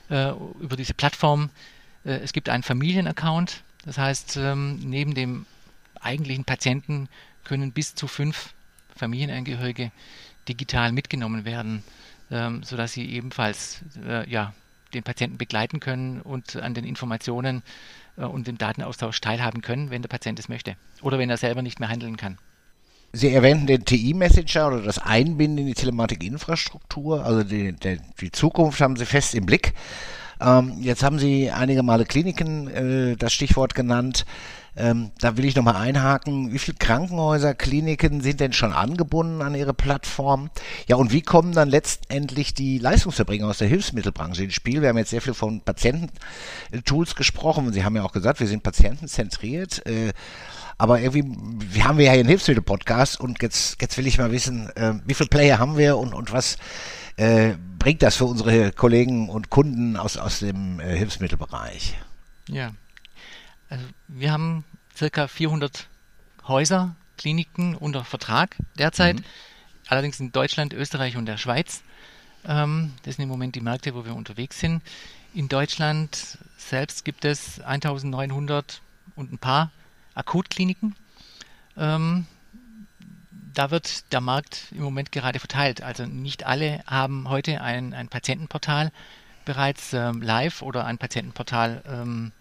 äh, 0.10 0.32
über 0.60 0.76
diese 0.76 0.94
Plattform, 0.94 1.50
äh, 2.04 2.12
es 2.20 2.34
gibt 2.34 2.50
einen 2.50 2.64
Familienaccount. 2.64 3.64
Das 3.86 3.98
heißt, 3.98 4.38
ähm, 4.38 4.80
neben 4.80 5.16
dem 5.16 5.46
eigentlichen 6.00 6.46
Patienten 6.46 7.08
können 7.44 7.72
bis 7.72 7.96
zu 7.96 8.08
fünf 8.08 8.54
Familienangehörige 8.96 9.92
digital 10.48 10.92
mitgenommen 10.92 11.46
werden, 11.46 11.84
ähm, 12.30 12.64
sodass 12.64 12.94
sie 12.94 13.10
ebenfalls 13.10 13.82
äh, 14.06 14.30
ja, 14.30 14.54
den 14.94 15.04
Patienten 15.04 15.38
begleiten 15.38 15.80
können 15.80 16.22
und 16.22 16.58
an 16.58 16.74
den 16.74 16.84
Informationen 16.84 17.64
äh, 18.18 18.24
und 18.24 18.48
dem 18.48 18.58
Datenaustausch 18.58 19.22
teilhaben 19.22 19.62
können, 19.62 19.90
wenn 19.90 20.02
der 20.02 20.10
Patient 20.10 20.38
es 20.40 20.50
möchte 20.50 20.76
oder 21.02 21.18
wenn 21.18 21.30
er 21.30 21.38
selber 21.38 21.62
nicht 21.62 21.80
mehr 21.80 21.90
handeln 21.90 22.18
kann. 22.18 22.38
Sie 23.14 23.34
erwähnten 23.34 23.68
den 23.68 23.84
TI-Messenger 23.84 24.68
oder 24.68 24.82
das 24.82 24.98
Einbinden 24.98 25.60
in 25.60 25.66
die 25.68 25.74
Telematik-Infrastruktur, 25.74 27.26
also 27.26 27.44
die, 27.44 27.74
die, 27.74 28.00
die, 28.20 28.32
Zukunft 28.32 28.80
haben 28.80 28.96
Sie 28.96 29.06
fest 29.06 29.36
im 29.36 29.46
Blick. 29.46 29.74
Ähm, 30.40 30.78
jetzt 30.80 31.04
haben 31.04 31.20
Sie 31.20 31.52
einige 31.52 31.84
Male 31.84 32.06
Kliniken, 32.06 32.68
äh, 32.68 33.16
das 33.18 33.34
Stichwort 33.34 33.76
genannt. 33.76 34.26
Ähm, 34.78 35.12
da 35.20 35.36
will 35.36 35.44
ich 35.44 35.56
nochmal 35.58 35.76
einhaken. 35.76 36.54
Wie 36.54 36.60
viele 36.60 36.78
Krankenhäuser, 36.78 37.54
Kliniken 37.54 38.22
sind 38.22 38.40
denn 38.40 38.54
schon 38.54 38.72
angebunden 38.72 39.42
an 39.42 39.54
Ihre 39.54 39.74
Plattform? 39.74 40.50
Ja, 40.88 40.96
und 40.96 41.12
wie 41.12 41.22
kommen 41.22 41.52
dann 41.52 41.70
letztendlich 41.70 42.54
die 42.54 42.78
Leistungserbringer 42.78 43.48
aus 43.48 43.58
der 43.58 43.68
Hilfsmittelbranche 43.68 44.46
ins 44.46 44.54
Spiel? 44.54 44.82
Wir 44.82 44.90
haben 44.90 44.98
jetzt 44.98 45.10
sehr 45.10 45.22
viel 45.22 45.34
von 45.34 45.60
Patiententools 45.60 47.16
gesprochen 47.16 47.74
Sie 47.74 47.84
haben 47.84 47.98
ja 47.98 48.04
auch 48.04 48.14
gesagt, 48.14 48.40
wir 48.40 48.48
sind 48.48 48.64
patientenzentriert. 48.64 49.86
Äh, 49.86 50.14
aber 50.78 51.00
irgendwie, 51.02 51.24
wir 51.26 51.86
haben 51.86 52.00
ja 52.00 52.12
hier 52.12 52.22
einen 52.22 52.30
Hilfsmittel-Podcast 52.30 53.20
und 53.20 53.42
jetzt, 53.42 53.82
jetzt 53.82 53.98
will 53.98 54.08
ich 54.08 54.18
mal 54.18 54.32
wissen, 54.32 54.70
äh, 54.76 54.94
wie 55.06 55.14
viele 55.14 55.30
Player 55.30 55.60
haben 55.60 55.78
wir 55.78 55.98
und, 55.98 56.14
und 56.14 56.32
was 56.32 56.58
äh, 57.18 57.56
bringt 57.78 58.02
das 58.02 58.16
für 58.16 58.26
unsere 58.26 58.72
Kollegen 58.72 59.30
und 59.30 59.50
Kunden 59.50 59.98
aus, 59.98 60.18
aus 60.18 60.40
dem 60.40 60.80
äh, 60.80 60.96
Hilfsmittelbereich? 60.98 61.98
Ja, 62.48 62.72
also 63.70 63.86
wir 64.08 64.32
haben 64.32 64.64
circa 64.96 65.28
400 65.28 65.88
Häuser, 66.48 66.96
Kliniken 67.18 67.76
unter 67.76 68.04
Vertrag 68.04 68.56
derzeit, 68.78 69.18
mhm. 69.18 69.26
allerdings 69.88 70.20
in 70.20 70.32
Deutschland, 70.32 70.74
Österreich 70.74 71.18
und 71.18 71.26
der 71.26 71.38
Schweiz. 71.38 71.84
Ähm, 72.46 72.94
das 73.04 73.16
sind 73.16 73.24
im 73.24 73.30
Moment 73.30 73.56
die 73.56 73.62
Märkte, 73.62 73.94
wo 73.96 74.06
wir 74.06 74.16
unterwegs 74.16 74.60
sind. 74.60 74.82
In 75.34 75.48
Deutschland 75.48 76.40
selbst 76.58 77.06
gibt 77.06 77.26
es 77.26 77.62
1900 77.62 78.82
und 79.16 79.32
ein 79.32 79.38
paar 79.38 79.72
Akutkliniken. 80.14 80.96
Ähm, 81.78 82.26
da 83.54 83.72
wird 83.72 84.12
der 84.14 84.22
Markt 84.22 84.68
im 84.72 84.84
Moment 84.84 85.12
gerade 85.12 85.40
verteilt. 85.40 85.82
Also 85.82 86.06
nicht 86.06 86.46
alle 86.46 86.84
haben 86.88 87.30
heute 87.30 87.62
ein, 87.62 87.94
ein 87.94 88.08
Patientenportal 88.08 88.92
bereits 89.46 89.94
ähm, 89.94 90.22
live 90.22 90.62
oder 90.62 90.86
ein 90.86 90.98
Patientenportal 90.98 91.84
ähm, 91.86 92.32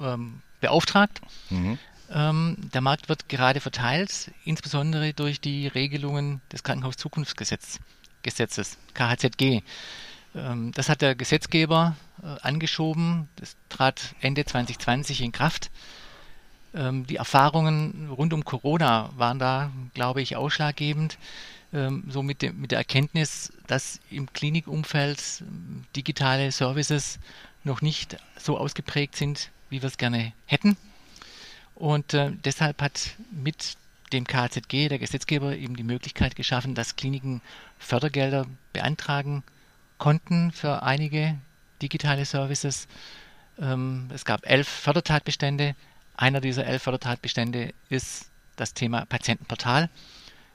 ähm, 0.00 0.42
beauftragt. 0.60 1.20
Mhm. 1.50 1.78
Ähm, 2.10 2.56
der 2.72 2.80
Markt 2.80 3.08
wird 3.08 3.28
gerade 3.28 3.60
verteilt, 3.60 4.30
insbesondere 4.44 5.12
durch 5.12 5.40
die 5.40 5.66
Regelungen 5.66 6.40
des 6.50 6.62
Krankenhauszukunftsgesetzes, 6.62 7.78
KHZG. 8.94 9.62
Ähm, 10.34 10.72
das 10.72 10.88
hat 10.88 11.02
der 11.02 11.14
Gesetzgeber 11.14 11.96
äh, 12.22 12.26
angeschoben. 12.40 13.28
Das 13.36 13.56
trat 13.68 14.14
Ende 14.20 14.44
2020 14.44 15.20
in 15.22 15.32
Kraft. 15.32 15.70
Ähm, 16.78 17.06
die 17.06 17.16
Erfahrungen 17.16 18.08
rund 18.08 18.32
um 18.32 18.44
Corona 18.44 19.10
waren 19.16 19.40
da, 19.40 19.72
glaube 19.94 20.22
ich, 20.22 20.36
ausschlaggebend. 20.36 21.18
Ähm, 21.72 22.04
so 22.08 22.22
mit, 22.22 22.40
dem, 22.40 22.60
mit 22.60 22.70
der 22.70 22.78
Erkenntnis, 22.78 23.52
dass 23.66 24.00
im 24.10 24.32
Klinikumfeld 24.32 25.42
ähm, 25.42 25.84
digitale 25.96 26.52
Services 26.52 27.18
noch 27.64 27.82
nicht 27.82 28.16
so 28.38 28.56
ausgeprägt 28.56 29.16
sind, 29.16 29.50
wie 29.68 29.82
wir 29.82 29.88
es 29.88 29.98
gerne 29.98 30.32
hätten. 30.46 30.76
Und 31.74 32.14
äh, 32.14 32.30
deshalb 32.44 32.80
hat 32.80 33.16
mit 33.30 33.76
dem 34.12 34.26
KZG 34.26 34.88
der 34.88 34.98
Gesetzgeber 34.98 35.56
eben 35.56 35.76
die 35.76 35.82
Möglichkeit 35.82 36.36
geschaffen, 36.36 36.74
dass 36.74 36.96
Kliniken 36.96 37.42
Fördergelder 37.78 38.46
beantragen 38.72 39.42
konnten 39.98 40.52
für 40.52 40.82
einige 40.82 41.36
digitale 41.82 42.24
Services. 42.24 42.86
Ähm, 43.60 44.08
es 44.14 44.24
gab 44.24 44.48
elf 44.48 44.68
Fördertatbestände. 44.68 45.74
Einer 46.18 46.40
dieser 46.40 46.66
elf 46.66 46.82
Fördertatbestände 46.82 47.72
ist 47.90 48.28
das 48.56 48.74
Thema 48.74 49.06
Patientenportal. 49.06 49.88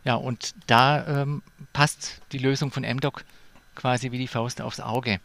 Ja, 0.04 0.16
und 0.16 0.54
da 0.68 1.22
ähm, 1.22 1.42
passt 1.72 2.20
die 2.34 2.38
Lösung 2.38 2.70
von 2.70 2.84
MDoc 2.84 3.24
quasi 3.74 4.12
wie 4.12 4.18
die 4.18 4.28
Faust 4.28 4.60
aufs 4.60 4.82
Auge. 4.82 5.22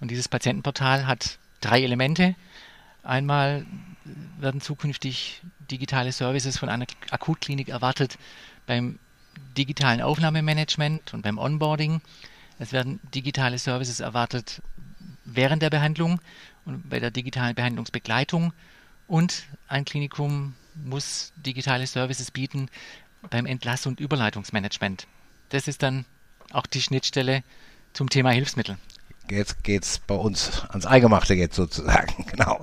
Und 0.00 0.10
dieses 0.10 0.28
Patientenportal 0.28 1.06
hat 1.06 1.36
drei 1.60 1.82
Elemente. 1.82 2.36
Einmal 3.02 3.66
werden 4.38 4.62
zukünftig 4.62 5.42
digitale 5.70 6.10
Services 6.12 6.56
von 6.56 6.70
einer 6.70 6.86
Akutklinik 7.10 7.68
erwartet 7.68 8.16
beim 8.64 8.98
digitalen 9.58 10.00
Aufnahmemanagement 10.00 11.12
und 11.12 11.20
beim 11.20 11.36
Onboarding. 11.36 12.00
Es 12.58 12.72
werden 12.72 12.98
digitale 13.14 13.58
Services 13.58 14.00
erwartet 14.00 14.62
während 15.26 15.60
der 15.60 15.68
Behandlung 15.68 16.18
und 16.64 16.88
bei 16.88 16.98
der 16.98 17.10
digitalen 17.10 17.54
Behandlungsbegleitung. 17.54 18.54
Und 19.06 19.44
ein 19.68 19.84
Klinikum 19.84 20.54
muss 20.74 21.32
digitale 21.36 21.86
Services 21.86 22.30
bieten 22.30 22.68
beim 23.30 23.46
Entlass- 23.46 23.86
und 23.86 24.00
Überleitungsmanagement. 24.00 25.06
Das 25.50 25.68
ist 25.68 25.82
dann 25.82 26.04
auch 26.52 26.66
die 26.66 26.82
Schnittstelle 26.82 27.42
zum 27.92 28.10
Thema 28.10 28.30
Hilfsmittel. 28.30 28.76
Jetzt 29.30 29.64
geht's 29.64 29.98
bei 29.98 30.14
uns 30.14 30.64
ans 30.68 30.86
Eingemachte 30.86 31.34
jetzt 31.34 31.56
sozusagen, 31.56 32.26
genau 32.30 32.60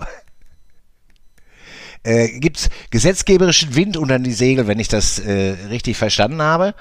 äh, 2.04 2.40
gibt 2.40 2.70
gesetzgeberischen 2.92 3.76
Wind 3.76 3.98
unter 3.98 4.20
die 4.20 4.34
Segel, 4.34 4.68
wenn 4.68 4.80
ich 4.80 4.88
das 4.88 5.20
äh, 5.20 5.56
richtig 5.70 5.98
verstanden 5.98 6.42
habe. 6.42 6.76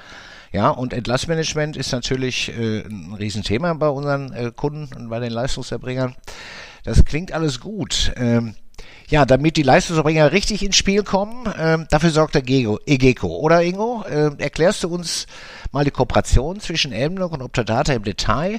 Ja, 0.52 0.69
und 0.69 0.92
Entlassmanagement 0.92 1.76
ist 1.76 1.92
natürlich 1.92 2.50
äh, 2.50 2.81
ein 2.81 3.14
Riesenthema 3.14 3.73
bei 3.75 3.88
unseren 3.88 4.33
äh, 4.33 4.52
Kunden 4.54 4.95
und 4.95 5.09
bei 5.09 5.19
den 5.19 5.33
Leistungserbringern. 5.33 6.14
Das 6.85 7.04
klingt 7.04 7.33
alles 7.33 7.61
gut. 7.61 8.12
Ähm, 8.16 8.54
ja, 9.12 9.26
damit 9.26 9.59
die 9.59 9.62
Leistungserbringer 9.62 10.33
richtig 10.33 10.64
ins 10.64 10.75
Spiel 10.76 11.02
kommen, 11.02 11.47
ähm, 11.59 11.87
dafür 11.90 12.09
sorgt 12.09 12.35
der 12.35 12.49
EGECO, 12.49 13.28
oder 13.28 13.62
Ingo? 13.62 14.04
Äh, 14.09 14.31
erklärst 14.38 14.83
du 14.85 14.88
uns 14.88 15.26
mal 15.71 15.85
die 15.85 15.90
Kooperation 15.90 16.61
zwischen 16.61 16.92
Elmlock 16.92 17.33
und 17.33 17.42
Optadata 17.42 17.92
im 17.92 18.04
Detail? 18.04 18.59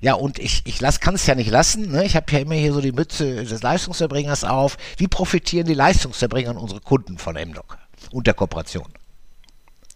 Ja, 0.00 0.14
und 0.14 0.40
ich, 0.40 0.62
ich 0.64 0.80
kann 1.00 1.14
es 1.14 1.26
ja 1.26 1.36
nicht 1.36 1.48
lassen. 1.48 1.92
Ne? 1.92 2.04
Ich 2.04 2.16
habe 2.16 2.26
ja 2.32 2.40
immer 2.40 2.56
hier 2.56 2.72
so 2.72 2.80
die 2.80 2.90
Mütze 2.90 3.44
des 3.44 3.62
Leistungserbringers 3.62 4.42
auf. 4.42 4.78
Wie 4.96 5.06
profitieren 5.06 5.68
die 5.68 5.74
Leistungserbringer 5.74 6.50
und 6.50 6.58
unsere 6.58 6.80
Kunden 6.80 7.16
von 7.16 7.36
MDOC 7.36 7.78
und 8.10 8.26
der 8.26 8.34
Kooperation? 8.34 8.88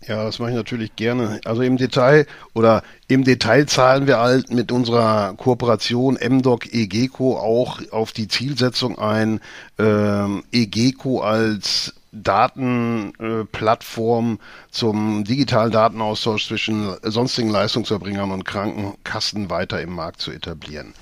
Ja, 0.07 0.25
das 0.25 0.39
mache 0.39 0.51
ich 0.51 0.57
natürlich 0.57 0.95
gerne. 0.97 1.41
Also 1.45 1.63
im 1.63 1.77
Detail 1.77 2.27
oder 2.55 2.83
im 3.09 3.25
Detail 3.25 3.67
zahlen 3.67 4.07
wir 4.07 4.19
halt 4.19 4.51
mit 4.51 4.71
unserer 4.71 5.35
Kooperation 5.35 6.17
MDOC 6.17 6.73
EGECO 6.73 7.37
auch 7.37 7.81
auf 7.91 8.13
die 8.13 8.29
Zielsetzung 8.29 8.97
ein, 8.99 9.41
ähm, 9.79 10.45
EGECO 10.53 11.21
als 11.21 11.95
Datenplattform 12.13 14.39
zum 14.71 15.25
digitalen 15.25 15.73
Datenaustausch 15.73 16.47
zwischen 16.47 16.95
sonstigen 17.03 17.51
Leistungserbringern 17.51 18.31
und 18.31 18.45
Krankenkassen 18.45 19.51
weiter 19.51 19.83
im 19.83 19.93
Markt 19.93 20.21
zu 20.21 20.31
etablieren. 20.31 20.95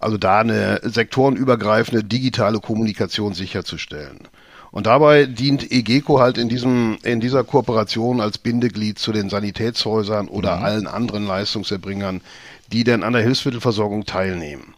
Also 0.00 0.18
da 0.18 0.40
eine 0.40 0.80
sektorenübergreifende 0.82 2.04
digitale 2.04 2.60
Kommunikation 2.60 3.32
sicherzustellen. 3.32 4.28
Und 4.74 4.86
dabei 4.86 5.26
dient 5.26 5.70
EGECO 5.70 6.18
halt 6.18 6.36
in 6.36 6.48
diesem, 6.48 6.98
in 7.04 7.20
dieser 7.20 7.44
Kooperation 7.44 8.20
als 8.20 8.38
Bindeglied 8.38 8.98
zu 8.98 9.12
den 9.12 9.30
Sanitätshäusern 9.30 10.26
oder 10.26 10.56
mhm. 10.56 10.64
allen 10.64 10.86
anderen 10.88 11.28
Leistungserbringern, 11.28 12.22
die 12.72 12.82
denn 12.82 13.04
an 13.04 13.12
der 13.12 13.22
Hilfsmittelversorgung 13.22 14.04
teilnehmen. 14.04 14.74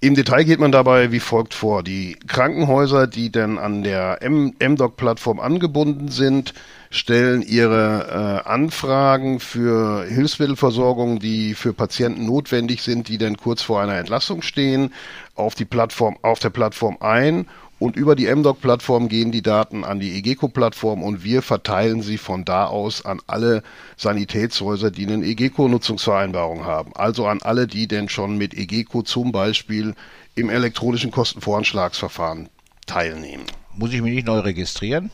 Im 0.00 0.16
Detail 0.16 0.42
geht 0.42 0.58
man 0.58 0.72
dabei 0.72 1.12
wie 1.12 1.20
folgt 1.20 1.54
vor. 1.54 1.84
Die 1.84 2.16
Krankenhäuser, 2.26 3.06
die 3.06 3.30
denn 3.30 3.58
an 3.58 3.84
der 3.84 4.18
MDoc-Plattform 4.24 5.38
angebunden 5.38 6.08
sind, 6.08 6.52
stellen 6.90 7.42
ihre 7.42 8.42
äh, 8.44 8.48
Anfragen 8.48 9.38
für 9.38 10.04
Hilfsmittelversorgung, 10.04 11.20
die 11.20 11.54
für 11.54 11.72
Patienten 11.72 12.26
notwendig 12.26 12.82
sind, 12.82 13.06
die 13.06 13.18
denn 13.18 13.36
kurz 13.36 13.62
vor 13.62 13.80
einer 13.80 13.94
Entlassung 13.94 14.42
stehen, 14.42 14.92
auf 15.36 15.54
die 15.54 15.64
Plattform, 15.64 16.16
auf 16.22 16.40
der 16.40 16.50
Plattform 16.50 16.96
ein 16.98 17.46
und 17.82 17.96
über 17.96 18.14
die 18.14 18.32
MDoc-Plattform 18.32 19.08
gehen 19.08 19.32
die 19.32 19.42
Daten 19.42 19.82
an 19.82 19.98
die 19.98 20.16
EGECO-Plattform 20.16 21.02
und 21.02 21.24
wir 21.24 21.42
verteilen 21.42 22.00
sie 22.00 22.16
von 22.16 22.44
da 22.44 22.66
aus 22.66 23.04
an 23.04 23.20
alle 23.26 23.64
Sanitätshäuser, 23.96 24.92
die 24.92 25.04
eine 25.04 25.24
EGECO-Nutzungsvereinbarung 25.26 26.64
haben. 26.64 26.92
Also 26.94 27.26
an 27.26 27.42
alle, 27.42 27.66
die 27.66 27.88
denn 27.88 28.08
schon 28.08 28.38
mit 28.38 28.54
EGECO 28.54 29.02
zum 29.02 29.32
Beispiel 29.32 29.94
im 30.36 30.48
elektronischen 30.48 31.10
Kostenvoranschlagsverfahren 31.10 32.50
teilnehmen. 32.86 33.46
Muss 33.74 33.92
ich 33.92 34.00
mich 34.00 34.14
nicht 34.14 34.26
neu 34.28 34.38
registrieren? 34.38 35.10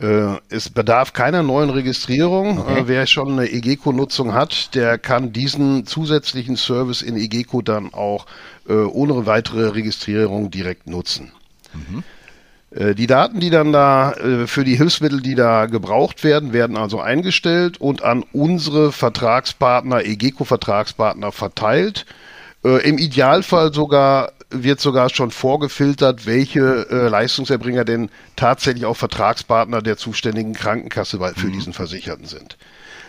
Äh, 0.00 0.36
es 0.48 0.70
bedarf 0.70 1.12
keiner 1.12 1.42
neuen 1.42 1.68
Registrierung. 1.68 2.60
Okay. 2.60 2.80
Äh, 2.80 2.88
wer 2.88 3.06
schon 3.06 3.32
eine 3.32 3.50
EGECO-Nutzung 3.50 4.32
hat, 4.32 4.74
der 4.74 4.96
kann 4.96 5.34
diesen 5.34 5.84
zusätzlichen 5.84 6.56
Service 6.56 7.02
in 7.02 7.18
EGECO 7.18 7.60
dann 7.60 7.92
auch 7.92 8.24
äh, 8.66 8.72
ohne 8.72 9.26
weitere 9.26 9.68
Registrierung 9.68 10.50
direkt 10.50 10.86
nutzen. 10.86 11.32
Mhm. 11.74 12.04
Die 12.70 13.06
Daten, 13.06 13.40
die 13.40 13.48
dann 13.48 13.72
da 13.72 14.12
äh, 14.12 14.46
für 14.46 14.62
die 14.62 14.76
Hilfsmittel, 14.76 15.22
die 15.22 15.34
da 15.34 15.64
gebraucht 15.64 16.22
werden, 16.22 16.52
werden 16.52 16.76
also 16.76 17.00
eingestellt 17.00 17.80
und 17.80 18.02
an 18.02 18.24
unsere 18.32 18.92
Vertragspartner, 18.92 20.04
EGECO-Vertragspartner 20.04 21.32
verteilt. 21.32 22.04
Äh, 22.62 22.86
Im 22.86 22.98
Idealfall 22.98 23.72
sogar 23.72 24.32
wird 24.50 24.80
sogar 24.80 25.10
schon 25.10 25.30
vorgefiltert, 25.30 26.26
welche 26.26 26.86
äh, 26.90 27.08
Leistungserbringer 27.08 27.84
denn 27.84 28.10
tatsächlich 28.36 28.86
auch 28.86 28.96
Vertragspartner 28.96 29.82
der 29.82 29.96
zuständigen 29.96 30.54
Krankenkasse 30.54 31.18
für 31.36 31.46
mhm. 31.46 31.52
diesen 31.52 31.72
Versicherten 31.72 32.26
sind. 32.26 32.56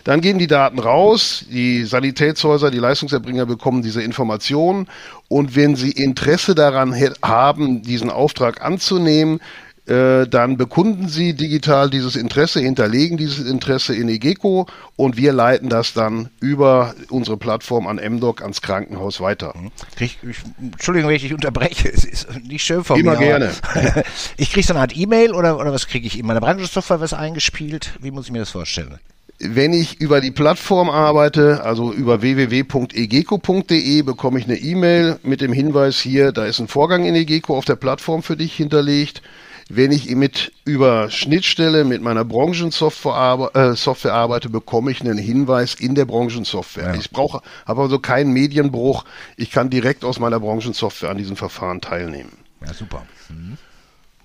Dann 0.10 0.22
gehen 0.22 0.40
die 0.40 0.48
Daten 0.48 0.80
raus, 0.80 1.46
die 1.52 1.84
Sanitätshäuser, 1.86 2.72
die 2.72 2.80
Leistungserbringer 2.80 3.46
bekommen 3.46 3.84
diese 3.84 4.02
Informationen 4.02 4.88
und 5.28 5.56
wenn 5.56 5.76
sie 5.76 5.92
Interesse 5.92 6.56
daran 6.56 6.96
haben, 7.22 7.84
diesen 7.84 8.10
Auftrag 8.10 8.66
anzunehmen, 8.66 9.40
äh, 9.86 10.26
dann 10.28 10.58
bekunden 10.58 11.10
Sie 11.10 11.36
digital 11.36 11.92
dieses 11.92 12.16
Interesse, 12.16 12.60
hinterlegen 12.60 13.18
dieses 13.18 13.46
Interesse 13.46 13.94
in 13.94 14.10
EGECO 14.10 14.66
und 14.96 15.16
wir 15.16 15.32
leiten 15.32 15.70
das 15.70 15.94
dann 15.94 16.32
über 16.40 16.96
unsere 17.12 17.38
Plattform 17.38 17.86
an 17.86 17.98
MDoc 17.98 18.42
ans 18.42 18.64
Krankenhaus 18.64 19.22
weiter. 19.22 19.54
Mhm. 19.56 19.70
Krieg, 19.96 20.18
ich, 20.24 20.38
Entschuldigung, 20.60 21.10
wenn 21.10 21.18
ich 21.18 21.22
dich 21.22 21.36
unterbreche, 21.36 21.88
es 21.88 22.04
ist 22.04 22.28
nicht 22.48 22.64
schön 22.64 22.84
von 22.84 23.00
Immer 23.00 23.12
mir. 23.12 23.28
gerne. 23.28 23.54
ich 24.38 24.52
kriege 24.52 24.66
so 24.66 24.74
eine 24.74 24.82
Art 24.82 24.98
E-Mail 24.98 25.36
oder, 25.36 25.60
oder 25.60 25.72
was 25.72 25.86
kriege 25.86 26.08
ich? 26.08 26.18
In 26.18 26.26
meiner 26.26 26.42
Brandensoftware 26.42 27.00
was 27.00 27.14
eingespielt? 27.14 27.92
Wie 28.02 28.10
muss 28.10 28.26
ich 28.26 28.32
mir 28.32 28.40
das 28.40 28.50
vorstellen? 28.50 28.98
Wenn 29.42 29.72
ich 29.72 30.02
über 30.02 30.20
die 30.20 30.32
Plattform 30.32 30.90
arbeite, 30.90 31.64
also 31.64 31.94
über 31.94 32.22
www.egeco.de, 32.22 34.02
bekomme 34.02 34.38
ich 34.38 34.46
eine 34.46 34.58
E-Mail 34.58 35.18
mit 35.24 35.40
dem 35.40 35.54
Hinweis 35.54 35.98
hier, 35.98 36.34
da 36.34 36.46
ist 36.46 36.60
ein 36.60 36.68
Vorgang 36.68 37.06
in 37.06 37.16
Egeco 37.16 37.58
auf 37.58 37.64
der 37.64 37.78
Plattform 37.78 38.22
für 38.22 38.36
dich 38.36 38.54
hinterlegt. 38.54 39.22
Wenn 39.70 39.94
ich 39.94 40.14
mit 40.14 40.52
über 40.66 41.10
Schnittstelle 41.10 41.86
mit 41.86 42.02
meiner 42.02 42.26
Branchensoftware 42.26 43.52
äh, 43.54 43.76
Software 43.76 44.14
arbeite, 44.14 44.50
bekomme 44.50 44.92
ich 44.92 45.00
einen 45.00 45.18
Hinweis 45.18 45.76
in 45.76 45.96
der 45.96 46.06
Branchensoftware. 46.06 46.96
Ja. 46.96 46.96
Ich 46.96 47.12
brauche, 47.12 47.42
habe 47.66 47.82
also 47.84 48.00
keinen 48.00 48.34
Medienbruch. 48.34 49.06
Ich 49.38 49.52
kann 49.52 49.70
direkt 49.70 50.04
aus 50.04 50.20
meiner 50.20 50.40
Branchensoftware 50.42 51.12
an 51.12 51.18
diesem 51.18 51.38
Verfahren 51.38 51.80
teilnehmen. 51.80 52.32
Ja, 52.66 52.74
super. 52.74 53.06
Mhm. 53.30 53.58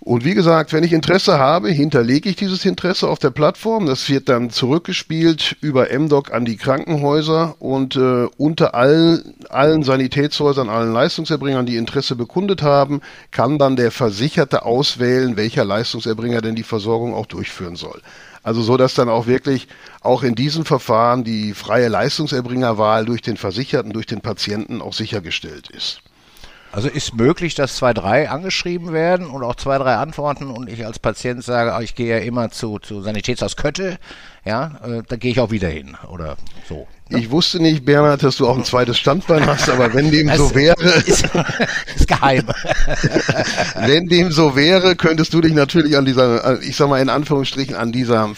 Und 0.04 0.22
wie 0.22 0.34
gesagt, 0.34 0.74
wenn 0.74 0.84
ich 0.84 0.92
Interesse 0.92 1.38
habe, 1.38 1.70
hinterlege 1.70 2.28
ich 2.28 2.36
dieses 2.36 2.66
Interesse 2.66 3.08
auf 3.08 3.18
der 3.18 3.30
Plattform. 3.30 3.86
Das 3.86 4.10
wird 4.10 4.28
dann 4.28 4.50
zurückgespielt 4.50 5.56
über 5.62 5.86
MDoc 5.98 6.30
an 6.30 6.44
die 6.44 6.58
Krankenhäuser 6.58 7.54
und 7.58 7.96
äh, 7.96 8.26
unter 8.36 8.74
allen, 8.74 9.34
allen 9.48 9.82
Sanitätshäusern, 9.82 10.68
allen 10.68 10.92
Leistungserbringern, 10.92 11.64
die 11.64 11.78
Interesse 11.78 12.16
bekundet 12.16 12.60
haben, 12.60 13.00
kann 13.30 13.58
dann 13.58 13.76
der 13.76 13.90
Versicherte 13.90 14.66
auswählen, 14.66 15.38
welcher 15.38 15.64
Leistungserbringer 15.64 16.42
denn 16.42 16.54
die 16.54 16.64
Versorgung 16.64 17.14
auch 17.14 17.26
durchführen 17.26 17.76
soll. 17.76 18.02
Also 18.42 18.60
so, 18.60 18.76
dass 18.76 18.92
dann 18.92 19.08
auch 19.08 19.26
wirklich 19.26 19.68
auch 20.02 20.22
in 20.22 20.34
diesem 20.34 20.66
Verfahren 20.66 21.24
die 21.24 21.54
freie 21.54 21.88
Leistungserbringerwahl 21.88 23.06
durch 23.06 23.22
den 23.22 23.38
Versicherten, 23.38 23.94
durch 23.94 24.04
den 24.04 24.20
Patienten 24.20 24.82
auch 24.82 24.92
sichergestellt 24.92 25.70
ist. 25.70 26.02
Also 26.74 26.88
ist 26.88 27.14
möglich, 27.14 27.54
dass 27.54 27.76
zwei, 27.76 27.94
drei 27.94 28.28
angeschrieben 28.28 28.92
werden 28.92 29.28
und 29.28 29.44
auch 29.44 29.54
zwei, 29.54 29.78
drei 29.78 29.94
antworten 29.94 30.50
und 30.50 30.68
ich 30.68 30.84
als 30.84 30.98
Patient 30.98 31.44
sage, 31.44 31.72
ah, 31.72 31.80
ich 31.80 31.94
gehe 31.94 32.18
ja 32.18 32.18
immer 32.18 32.50
zu, 32.50 32.80
zu 32.80 33.00
Sanitätshaus 33.00 33.54
Kötte, 33.54 33.96
ja, 34.44 34.80
äh, 34.84 35.02
da 35.06 35.14
gehe 35.14 35.30
ich 35.30 35.38
auch 35.38 35.52
wieder 35.52 35.68
hin 35.68 35.96
oder 36.08 36.36
so. 36.68 36.88
Ne? 37.10 37.20
Ich 37.20 37.30
wusste 37.30 37.60
nicht, 37.62 37.84
Bernhard, 37.84 38.24
dass 38.24 38.38
du 38.38 38.48
auch 38.48 38.56
ein 38.56 38.64
zweites 38.64 38.98
Standbein 38.98 39.46
hast, 39.46 39.70
aber 39.70 39.94
wenn 39.94 40.10
dem 40.10 40.26
das 40.26 40.38
so 40.38 40.52
wäre. 40.54 40.82
Ist, 41.06 41.28
ist 41.94 42.08
geheim. 42.08 42.48
wenn 43.76 44.06
dem 44.06 44.32
so 44.32 44.56
wäre, 44.56 44.96
könntest 44.96 45.32
du 45.32 45.40
dich 45.40 45.52
natürlich 45.52 45.96
an 45.96 46.04
dieser, 46.04 46.60
ich 46.60 46.74
sag 46.74 46.88
mal 46.88 47.00
in 47.00 47.08
Anführungsstrichen, 47.08 47.76
an 47.76 47.92
dieser, 47.92 48.30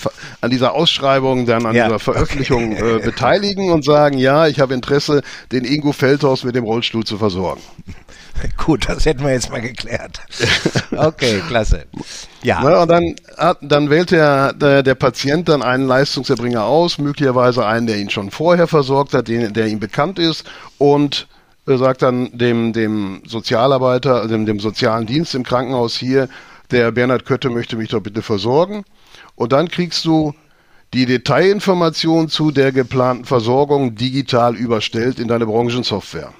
an 0.42 0.50
dieser 0.50 0.74
Ausschreibung, 0.74 1.46
dann 1.46 1.64
an 1.64 1.74
ja, 1.74 1.86
dieser 1.86 2.00
Veröffentlichung 2.00 2.72
okay. 2.72 2.96
äh, 2.96 2.98
beteiligen 3.04 3.70
und 3.70 3.82
sagen, 3.82 4.18
ja, 4.18 4.46
ich 4.46 4.60
habe 4.60 4.74
Interesse, 4.74 5.22
den 5.52 5.64
Ingo 5.64 5.92
Feldhaus 5.92 6.44
mit 6.44 6.54
dem 6.54 6.64
Rollstuhl 6.64 7.04
zu 7.04 7.16
versorgen. 7.16 7.62
Gut, 8.56 8.88
das 8.88 9.04
hätten 9.04 9.24
wir 9.24 9.32
jetzt 9.32 9.50
mal 9.50 9.60
geklärt. 9.60 10.20
Okay, 10.96 11.42
klasse. 11.46 11.84
Ja. 12.42 12.60
Na, 12.62 12.82
und 12.82 12.88
dann, 12.88 13.14
dann 13.60 13.90
wählt 13.90 14.12
der, 14.12 14.54
der, 14.54 14.82
der, 14.82 14.94
Patient 14.94 15.46
dann 15.48 15.62
einen 15.62 15.86
Leistungserbringer 15.86 16.64
aus, 16.64 16.96
möglicherweise 16.96 17.66
einen, 17.66 17.86
der 17.86 17.98
ihn 17.98 18.08
schon 18.08 18.30
vorher 18.30 18.66
versorgt 18.66 19.12
hat, 19.12 19.28
den, 19.28 19.52
der 19.52 19.66
ihm 19.66 19.78
bekannt 19.78 20.18
ist 20.18 20.44
und 20.78 21.26
sagt 21.66 22.00
dann 22.00 22.30
dem, 22.32 22.72
dem 22.72 23.22
Sozialarbeiter, 23.26 24.26
dem, 24.26 24.46
dem 24.46 24.58
sozialen 24.58 25.06
Dienst 25.06 25.34
im 25.34 25.42
Krankenhaus 25.42 25.96
hier, 25.96 26.28
der 26.70 26.92
Bernhard 26.92 27.26
Kötte 27.26 27.50
möchte 27.50 27.76
mich 27.76 27.90
doch 27.90 28.00
bitte 28.00 28.22
versorgen. 28.22 28.84
Und 29.34 29.52
dann 29.52 29.68
kriegst 29.68 30.04
du 30.06 30.34
die 30.94 31.04
Detailinformation 31.04 32.28
zu 32.28 32.52
der 32.52 32.72
geplanten 32.72 33.26
Versorgung 33.26 33.96
digital 33.96 34.56
überstellt 34.56 35.18
in 35.18 35.28
deine 35.28 35.46
Branchensoftware 35.46 36.32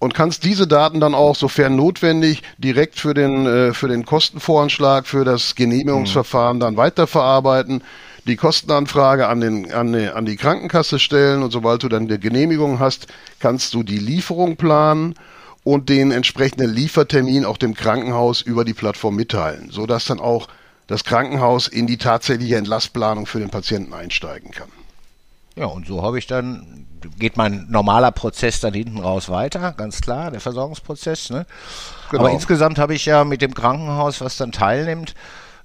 und 0.00 0.14
kannst 0.14 0.44
diese 0.44 0.66
Daten 0.66 0.98
dann 0.98 1.14
auch, 1.14 1.36
sofern 1.36 1.76
notwendig, 1.76 2.42
direkt 2.58 2.98
für 2.98 3.14
den, 3.14 3.46
äh, 3.46 3.72
für 3.72 3.86
den 3.86 4.04
Kostenvoranschlag, 4.04 5.06
für 5.06 5.24
das 5.24 5.54
Genehmigungsverfahren 5.54 6.58
dann 6.58 6.76
weiterverarbeiten, 6.76 7.84
die 8.26 8.36
Kostenanfrage 8.36 9.28
an, 9.28 9.40
den, 9.40 9.72
an, 9.72 9.92
die, 9.92 10.08
an 10.08 10.24
die 10.24 10.36
Krankenkasse 10.36 10.98
stellen 10.98 11.42
und 11.42 11.52
sobald 11.52 11.82
du 11.82 11.88
dann 11.88 12.08
die 12.08 12.18
Genehmigung 12.18 12.80
hast, 12.80 13.06
kannst 13.38 13.74
du 13.74 13.82
die 13.82 13.98
Lieferung 13.98 14.56
planen 14.56 15.14
und 15.64 15.88
den 15.90 16.10
entsprechenden 16.10 16.72
Liefertermin 16.72 17.44
auch 17.44 17.58
dem 17.58 17.74
Krankenhaus 17.74 18.40
über 18.40 18.64
die 18.64 18.74
Plattform 18.74 19.16
mitteilen, 19.16 19.70
sodass 19.70 20.06
dann 20.06 20.18
auch 20.20 20.48
das 20.86 21.04
Krankenhaus 21.04 21.68
in 21.68 21.86
die 21.86 21.98
tatsächliche 21.98 22.56
Entlassplanung 22.56 23.26
für 23.26 23.38
den 23.38 23.50
Patienten 23.50 23.92
einsteigen 23.92 24.50
kann. 24.50 24.68
Ja, 25.60 25.66
und 25.66 25.86
so 25.86 26.02
habe 26.02 26.18
ich 26.18 26.26
dann, 26.26 26.86
geht 27.18 27.36
mein 27.36 27.66
normaler 27.68 28.12
Prozess 28.12 28.60
dann 28.60 28.72
hinten 28.72 28.96
raus 28.96 29.28
weiter, 29.28 29.72
ganz 29.72 30.00
klar, 30.00 30.30
der 30.30 30.40
Versorgungsprozess. 30.40 31.28
Ne? 31.28 31.44
Genau. 32.10 32.22
Aber 32.22 32.32
insgesamt 32.32 32.78
habe 32.78 32.94
ich 32.94 33.04
ja 33.04 33.24
mit 33.24 33.42
dem 33.42 33.52
Krankenhaus, 33.52 34.22
was 34.22 34.38
dann 34.38 34.52
teilnimmt, 34.52 35.14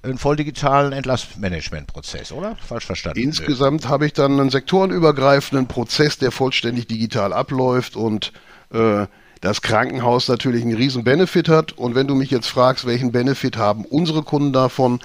einen 0.02 0.18
voll 0.18 0.36
digitalen 0.36 0.92
Entlassmanagementprozess, 0.92 2.30
oder? 2.30 2.56
Falsch 2.56 2.84
verstanden. 2.84 3.20
Insgesamt 3.20 3.88
habe 3.88 4.04
ich 4.04 4.12
dann 4.12 4.38
einen 4.38 4.50
sektorenübergreifenden 4.50 5.66
Prozess, 5.66 6.18
der 6.18 6.30
vollständig 6.30 6.88
digital 6.88 7.32
abläuft 7.32 7.96
und 7.96 8.34
äh, 8.74 9.06
das 9.40 9.62
Krankenhaus 9.62 10.28
natürlich 10.28 10.62
einen 10.62 10.76
riesen 10.76 11.04
Benefit 11.04 11.48
hat. 11.48 11.72
Und 11.72 11.94
wenn 11.94 12.06
du 12.06 12.14
mich 12.14 12.30
jetzt 12.30 12.48
fragst, 12.48 12.86
welchen 12.86 13.12
Benefit 13.12 13.56
haben 13.56 13.86
unsere 13.86 14.22
Kunden 14.22 14.52
davon, 14.52 15.00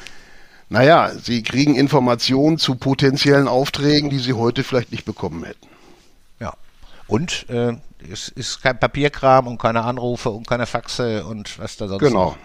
naja, 0.72 1.12
sie 1.22 1.44
kriegen 1.44 1.76
Informationen 1.76 2.58
zu 2.58 2.76
potenziellen 2.76 3.50
Aufträgen, 3.50 4.10
die 4.10 4.20
sie 4.20 4.32
heute 4.32 4.64
vielleicht 4.64 4.94
nicht 4.94 5.04
bekommen 5.04 5.44
hätten. 5.44 5.68
Ja. 6.40 6.54
Und 7.08 7.50
äh, 7.50 7.74
es 8.10 8.30
ist 8.30 8.62
kein 8.64 8.80
Papierkram 8.80 9.48
und 9.48 9.58
keine 9.58 9.84
Anrufe 9.84 10.30
und 10.30 10.48
keine 10.48 10.66
Faxe 10.66 11.26
und 11.26 11.60
was 11.60 11.76
da 11.76 11.90
sonst 11.90 12.00
genau. 12.00 12.38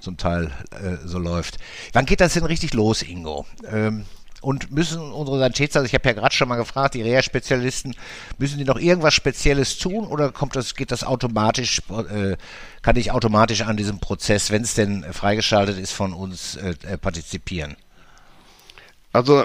zum 0.00 0.16
Teil 0.16 0.50
äh, 0.70 1.06
so 1.06 1.18
läuft. 1.18 1.58
Wann 1.92 2.06
geht 2.06 2.22
das 2.22 2.32
denn 2.32 2.46
richtig 2.46 2.72
los, 2.72 3.02
Ingo? 3.02 3.44
Ähm, 3.70 4.06
und 4.44 4.70
müssen 4.70 5.00
unsere 5.12 5.38
Sanitätsdienste, 5.38 5.86
ich 5.86 5.94
habe 5.94 6.08
ja 6.08 6.14
gerade 6.14 6.34
schon 6.34 6.48
mal 6.48 6.56
gefragt, 6.56 6.94
die 6.94 7.02
Reha-Spezialisten, 7.02 7.94
müssen 8.38 8.58
die 8.58 8.64
noch 8.64 8.78
irgendwas 8.78 9.14
Spezielles 9.14 9.78
tun 9.78 10.06
oder 10.06 10.30
kommt 10.32 10.54
das, 10.54 10.74
geht 10.74 10.92
das 10.92 11.02
automatisch, 11.02 11.80
äh, 11.90 12.36
kann 12.82 12.96
ich 12.96 13.10
automatisch 13.10 13.62
an 13.62 13.76
diesem 13.76 14.00
Prozess, 14.00 14.50
wenn 14.50 14.62
es 14.62 14.74
denn 14.74 15.04
freigeschaltet 15.12 15.78
ist, 15.78 15.92
von 15.92 16.12
uns 16.12 16.56
äh, 16.56 16.74
äh 16.86 16.98
partizipieren? 16.98 17.76
Also 19.12 19.44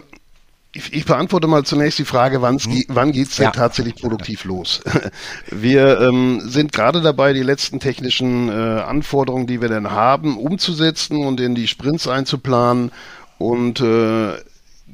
ich, 0.72 0.94
ich, 0.94 1.06
beantworte 1.06 1.48
mal 1.48 1.64
zunächst 1.64 1.98
die 1.98 2.06
Frage, 2.06 2.42
hm. 2.42 2.84
wann 2.90 3.12
geht 3.12 3.30
es 3.30 3.38
denn 3.38 3.46
ja. 3.46 3.52
tatsächlich 3.52 3.96
produktiv 3.96 4.44
los? 4.44 4.82
Wir 5.48 6.00
ähm, 6.02 6.42
sind 6.44 6.74
gerade 6.74 7.02
dabei, 7.02 7.34
die 7.34 7.42
letzten 7.42 7.80
technischen 7.80 8.50
äh, 8.50 8.52
Anforderungen, 8.52 9.48
die 9.48 9.62
wir 9.62 9.70
denn 9.70 9.90
haben, 9.90 10.38
umzusetzen 10.38 11.26
und 11.26 11.40
in 11.40 11.56
die 11.56 11.68
Sprints 11.68 12.08
einzuplanen. 12.08 12.92
Und 13.40 13.80
äh, 13.80 14.34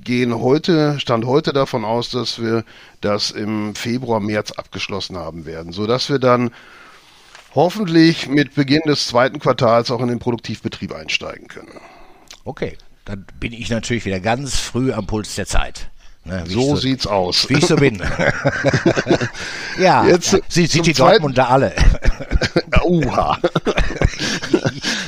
gehen 0.06 0.34
heute, 0.40 0.98
Stand 1.00 1.26
heute 1.26 1.52
davon 1.52 1.84
aus, 1.84 2.10
dass 2.10 2.42
wir 2.42 2.64
das 3.02 3.32
im 3.32 3.76
Februar, 3.76 4.22
März 4.22 4.52
abgeschlossen 4.52 5.18
haben 5.18 5.46
werden, 5.46 5.74
sodass 5.74 6.10
wir 6.10 6.20
dann 6.20 6.52
hoffentlich 7.54 8.30
mit 8.30 8.56
Beginn 8.56 8.84
des 8.86 9.08
zweiten 9.08 9.40
Quartals 9.40 9.92
auch 9.92 10.02
in 10.02 10.08
den 10.08 10.20
Produktivbetrieb 10.20 10.94
einsteigen 10.94 11.48
können. 11.48 11.82
Okay, 12.46 12.78
dann 13.04 13.26
bin 13.40 13.52
ich 13.52 13.70
natürlich 13.70 14.06
wieder 14.06 14.20
ganz 14.20 14.56
früh 14.58 14.94
am 14.94 15.08
Puls 15.08 15.36
der 15.36 15.46
Zeit. 15.46 15.90
Ne, 16.26 16.44
so, 16.48 16.62
so, 16.62 16.76
sieht's 16.76 17.06
aus. 17.06 17.48
Wie 17.50 17.54
ich 17.54 17.68
so 17.68 17.76
bin. 17.76 18.02
ja, 19.80 20.06
Jetzt 20.08 20.34
ja. 20.34 20.40
Sie, 20.48 20.66
sind 20.66 20.88
die 20.88 20.94
Dortmunder 20.94 21.50
alle. 21.50 21.74
Uha. 22.84 23.38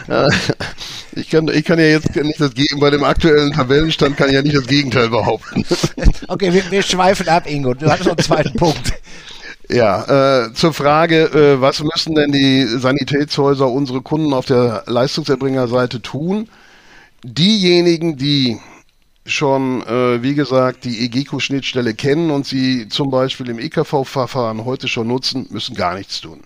Ich 1.14 1.32
kann, 1.32 1.48
ich 1.48 1.66
kann 1.66 1.80
ja 1.80 1.86
jetzt 1.86 2.16
nicht 2.16 2.40
das 2.40 2.54
Gegenteil, 2.54 2.80
bei 2.80 2.90
dem 2.92 3.04
aktuellen 3.04 3.52
Tabellenstand 3.52 4.18
kann 4.18 4.28
ich 4.28 4.36
ja 4.36 4.44
nicht 4.44 4.56
das 4.56 4.68
Gegenteil 4.68 5.10
behaupten. 5.10 5.66
Okay, 6.28 6.54
wir, 6.54 6.70
wir 6.70 6.84
schweifen 6.84 7.28
ab, 7.28 7.50
Ingo. 7.50 7.74
Du 7.74 7.88
hattest 7.90 8.06
noch 8.06 8.16
einen 8.16 8.24
zweiten 8.24 8.54
Punkt. 8.56 8.94
Ja, 9.68 10.46
äh, 10.46 10.54
zur 10.54 10.74
Frage, 10.74 11.24
äh, 11.24 11.60
was 11.60 11.82
müssen 11.82 12.14
denn 12.14 12.32
die 12.32 12.66
Sanitätshäuser, 12.66 13.68
unsere 13.68 14.02
Kunden 14.02 14.32
auf 14.34 14.46
der 14.46 14.84
Leistungserbringerseite 14.86 16.02
tun? 16.04 16.50
Diejenigen, 17.24 18.18
die 18.18 18.60
schon, 19.28 19.82
äh, 19.86 20.22
wie 20.24 20.36
gesagt, 20.36 20.86
die 20.86 21.06
EGECO-Schnittstelle 21.06 21.94
kennen 21.94 22.32
und 22.32 22.46
sie 22.46 22.88
zum 22.88 23.10
Beispiel 23.10 23.50
im 23.50 23.60
EKV-Verfahren 23.60 24.66
heute 24.66 24.88
schon 24.88 25.08
nutzen, 25.08 25.48
müssen 25.50 25.76
gar 25.76 25.96
nichts 25.96 26.22
tun. 26.22 26.42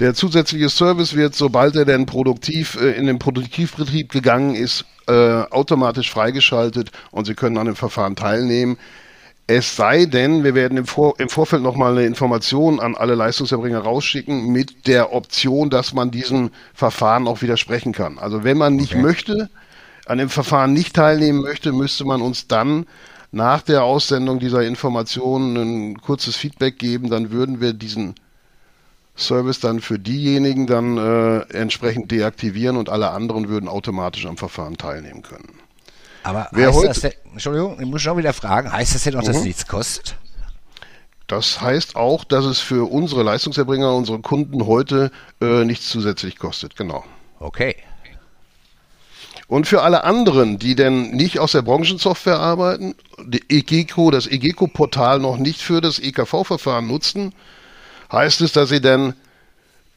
Der 0.00 0.14
zusätzliche 0.14 0.68
Service 0.68 1.14
wird, 1.14 1.34
sobald 1.34 1.76
er 1.76 1.84
denn 1.84 2.06
produktiv 2.06 2.78
äh, 2.80 2.92
in 2.92 3.06
den 3.06 3.18
Produktivbetrieb 3.18 4.10
gegangen 4.10 4.54
ist, 4.54 4.84
äh, 5.06 5.12
automatisch 5.12 6.10
freigeschaltet 6.10 6.90
und 7.10 7.26
Sie 7.26 7.34
können 7.34 7.58
an 7.58 7.66
dem 7.66 7.76
Verfahren 7.76 8.16
teilnehmen. 8.16 8.78
Es 9.46 9.76
sei 9.76 10.06
denn, 10.06 10.44
wir 10.44 10.54
werden 10.54 10.78
im, 10.78 10.86
Vor 10.86 11.18
im 11.18 11.28
Vorfeld 11.28 11.62
nochmal 11.62 11.92
eine 11.92 12.06
Information 12.06 12.80
an 12.80 12.94
alle 12.94 13.14
Leistungserbringer 13.14 13.80
rausschicken 13.80 14.50
mit 14.52 14.86
der 14.86 15.12
Option, 15.12 15.68
dass 15.68 15.92
man 15.92 16.10
diesem 16.10 16.50
Verfahren 16.72 17.26
auch 17.26 17.42
widersprechen 17.42 17.92
kann. 17.92 18.18
Also 18.18 18.44
wenn 18.44 18.56
man 18.56 18.76
nicht 18.76 18.94
okay. 18.94 19.02
möchte, 19.02 19.50
an 20.12 20.18
dem 20.18 20.28
Verfahren 20.28 20.74
nicht 20.74 20.94
teilnehmen 20.94 21.40
möchte, 21.40 21.72
müsste 21.72 22.04
man 22.04 22.20
uns 22.20 22.46
dann 22.46 22.84
nach 23.30 23.62
der 23.62 23.82
Aussendung 23.82 24.40
dieser 24.40 24.62
Informationen 24.62 25.56
ein 25.56 26.00
kurzes 26.02 26.36
Feedback 26.36 26.78
geben, 26.78 27.08
dann 27.08 27.30
würden 27.30 27.62
wir 27.62 27.72
diesen 27.72 28.14
Service 29.16 29.58
dann 29.60 29.80
für 29.80 29.98
diejenigen 29.98 30.66
dann 30.66 30.98
äh, 30.98 31.38
entsprechend 31.54 32.10
deaktivieren 32.10 32.76
und 32.76 32.90
alle 32.90 33.10
anderen 33.10 33.48
würden 33.48 33.70
automatisch 33.70 34.26
am 34.26 34.36
Verfahren 34.36 34.76
teilnehmen 34.76 35.22
können. 35.22 35.48
Aber 36.24 36.46
Wer 36.52 36.68
heißt 36.68 36.76
heute, 36.76 36.88
das 36.88 37.00
denn, 37.00 37.12
Entschuldigung, 37.32 37.80
ich 37.80 37.86
muss 37.86 38.02
schon 38.02 38.18
wieder 38.18 38.34
fragen, 38.34 38.70
heißt 38.70 38.94
das 38.94 39.04
denn 39.04 39.16
auch, 39.16 39.20
dass 39.20 39.36
es 39.36 39.38
mhm. 39.38 39.48
nichts 39.48 39.66
kostet? 39.66 40.16
Das 41.26 41.62
heißt 41.62 41.96
auch, 41.96 42.24
dass 42.24 42.44
es 42.44 42.60
für 42.60 42.90
unsere 42.90 43.22
Leistungserbringer, 43.22 43.94
unsere 43.94 44.18
Kunden 44.18 44.66
heute 44.66 45.10
äh, 45.40 45.64
nichts 45.64 45.88
zusätzlich 45.88 46.38
kostet, 46.38 46.76
genau. 46.76 47.02
Okay. 47.40 47.76
Und 49.52 49.66
für 49.66 49.82
alle 49.82 50.04
anderen, 50.04 50.58
die 50.58 50.74
denn 50.74 51.10
nicht 51.10 51.38
aus 51.38 51.52
der 51.52 51.60
Branchensoftware 51.60 52.40
arbeiten, 52.40 52.94
die 53.22 53.42
EGECO, 53.50 54.10
das 54.10 54.26
EGECO-Portal 54.26 55.18
noch 55.18 55.36
nicht 55.36 55.60
für 55.60 55.82
das 55.82 55.98
EKV-Verfahren 55.98 56.86
nutzen, 56.86 57.34
heißt 58.10 58.40
es, 58.40 58.52
dass 58.52 58.70
sie 58.70 58.80
dann 58.80 59.12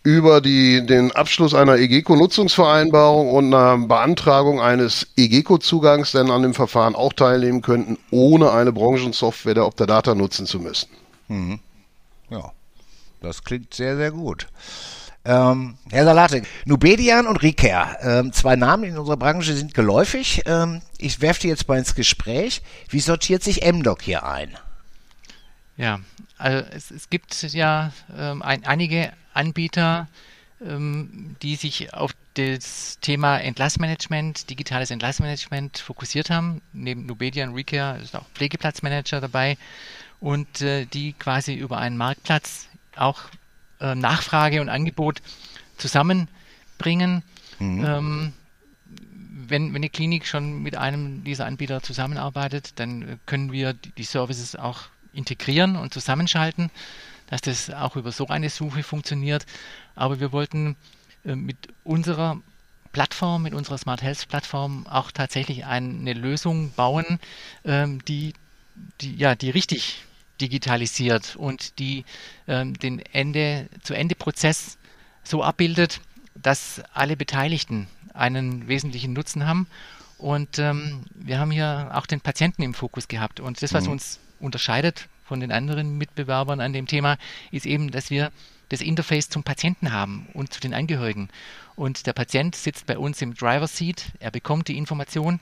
über 0.03 0.41
die, 0.41 0.85
den 0.85 1.13
Abschluss 1.13 1.53
einer 1.53 1.77
EGECO-Nutzungsvereinbarung 1.77 3.31
und 3.31 3.53
einer 3.53 3.77
Beantragung 3.77 4.59
eines 4.59 5.07
EGECO-Zugangs 5.15 6.11
dann 6.11 6.31
an 6.31 6.41
dem 6.41 6.53
Verfahren 6.53 6.93
auch 6.93 7.13
teilnehmen 7.13 7.61
könnten, 7.61 7.97
ohne 8.11 8.51
eine 8.51 8.73
Branchensoftware 8.73 9.53
der 9.53 9.67
Optadata 9.67 10.15
nutzen 10.15 10.47
zu 10.47 10.59
müssen. 10.59 10.89
Mhm. 11.29 11.61
Ja, 12.29 12.51
das 13.21 13.45
klingt 13.45 13.73
sehr, 13.73 13.95
sehr 13.95 14.11
gut. 14.11 14.47
Ähm, 15.25 15.77
Herr 15.89 16.05
Salate, 16.05 16.43
Nubedian 16.65 17.25
und 17.25 17.41
Riker, 17.41 17.97
ähm, 18.01 18.31
zwei 18.31 18.55
Namen 18.55 18.83
in 18.83 18.97
unserer 18.97 19.17
Branche 19.17 19.55
sind 19.55 19.73
geläufig. 19.73 20.43
Ähm, 20.45 20.81
ich 20.99 21.19
werfe 21.19 21.41
die 21.41 21.47
jetzt 21.47 21.67
mal 21.67 21.79
ins 21.79 21.95
Gespräch. 21.95 22.61
Wie 22.89 22.99
sortiert 22.99 23.41
sich 23.43 23.65
MDoc 23.65 24.03
hier 24.03 24.23
ein? 24.23 24.55
Ja, 25.77 25.99
also 26.37 26.63
es, 26.71 26.91
es 26.91 27.09
gibt 27.09 27.41
ja 27.41 27.91
ähm, 28.15 28.43
ein, 28.43 28.65
einige 28.65 29.11
Anbieter, 29.33 30.07
ähm, 30.63 31.35
die 31.41 31.55
sich 31.55 31.93
auf 31.93 32.11
das 32.35 32.99
Thema 33.01 33.39
Entlassmanagement, 33.39 34.49
digitales 34.49 34.91
Entlassmanagement 34.91 35.79
fokussiert 35.79 36.29
haben. 36.29 36.61
Neben 36.71 37.07
Nubedia 37.07 37.47
und 37.47 37.55
Recare 37.55 37.99
ist 37.99 38.15
auch 38.15 38.25
Pflegeplatzmanager 38.35 39.21
dabei 39.21 39.57
und 40.19 40.61
äh, 40.61 40.85
die 40.85 41.13
quasi 41.13 41.55
über 41.55 41.79
einen 41.79 41.97
Marktplatz 41.97 42.67
auch 42.95 43.21
äh, 43.79 43.95
Nachfrage 43.95 44.61
und 44.61 44.69
Angebot 44.69 45.21
zusammenbringen. 45.77 47.23
Mhm. 47.59 47.85
Ähm, 47.85 48.33
wenn, 49.47 49.69
wenn 49.69 49.75
eine 49.75 49.89
Klinik 49.89 50.25
schon 50.25 50.63
mit 50.63 50.75
einem 50.75 51.23
dieser 51.23 51.45
Anbieter 51.45 51.81
zusammenarbeitet, 51.81 52.79
dann 52.79 53.19
können 53.25 53.51
wir 53.51 53.73
die 53.73 54.03
Services 54.03 54.55
auch 54.55 54.83
integrieren 55.13 55.75
und 55.75 55.93
zusammenschalten, 55.93 56.71
dass 57.27 57.41
das 57.41 57.69
auch 57.69 57.95
über 57.95 58.11
so 58.11 58.27
eine 58.27 58.49
Suche 58.49 58.83
funktioniert. 58.83 59.45
Aber 59.95 60.19
wir 60.19 60.31
wollten 60.31 60.75
äh, 61.23 61.35
mit 61.35 61.57
unserer 61.83 62.41
Plattform, 62.91 63.43
mit 63.43 63.53
unserer 63.53 63.77
Smart 63.77 64.01
Health 64.01 64.27
Plattform 64.29 64.87
auch 64.87 65.11
tatsächlich 65.11 65.65
eine 65.65 66.13
Lösung 66.13 66.71
bauen, 66.71 67.19
ähm, 67.65 68.03
die, 68.05 68.33
die, 69.01 69.15
ja, 69.15 69.35
die 69.35 69.49
richtig 69.49 70.05
digitalisiert 70.41 71.35
und 71.35 71.79
die 71.79 72.05
ähm, 72.47 72.73
den 72.73 72.99
Ende-zu-Ende-Prozess 72.99 74.77
so 75.23 75.43
abbildet, 75.43 76.01
dass 76.35 76.81
alle 76.93 77.17
Beteiligten 77.17 77.87
einen 78.13 78.67
wesentlichen 78.67 79.13
Nutzen 79.13 79.45
haben. 79.47 79.67
Und 80.17 80.59
ähm, 80.59 81.03
wir 81.13 81.39
haben 81.39 81.51
hier 81.51 81.91
auch 81.93 82.05
den 82.05 82.21
Patienten 82.21 82.63
im 82.63 82.73
Fokus 82.73 83.07
gehabt. 83.07 83.39
Und 83.39 83.61
das, 83.61 83.73
was 83.73 83.85
mhm. 83.85 83.93
uns 83.93 84.19
unterscheidet 84.39 85.07
von 85.25 85.39
den 85.39 85.51
anderen 85.51 85.97
Mitbewerbern 85.97 86.61
an 86.61 86.73
dem 86.73 86.87
Thema, 86.87 87.17
ist 87.51 87.65
eben, 87.65 87.91
dass 87.91 88.09
wir 88.09 88.31
das 88.69 88.81
Interface 88.81 89.29
zum 89.29 89.43
Patienten 89.43 89.91
haben 89.91 90.27
und 90.33 90.53
zu 90.53 90.59
den 90.59 90.73
Angehörigen. 90.73 91.29
Und 91.75 92.07
der 92.07 92.13
Patient 92.13 92.55
sitzt 92.55 92.85
bei 92.85 92.97
uns 92.97 93.21
im 93.21 93.33
Driver 93.33 93.67
Seat, 93.67 94.11
er 94.19 94.31
bekommt 94.31 94.67
die 94.67 94.77
Information, 94.77 95.39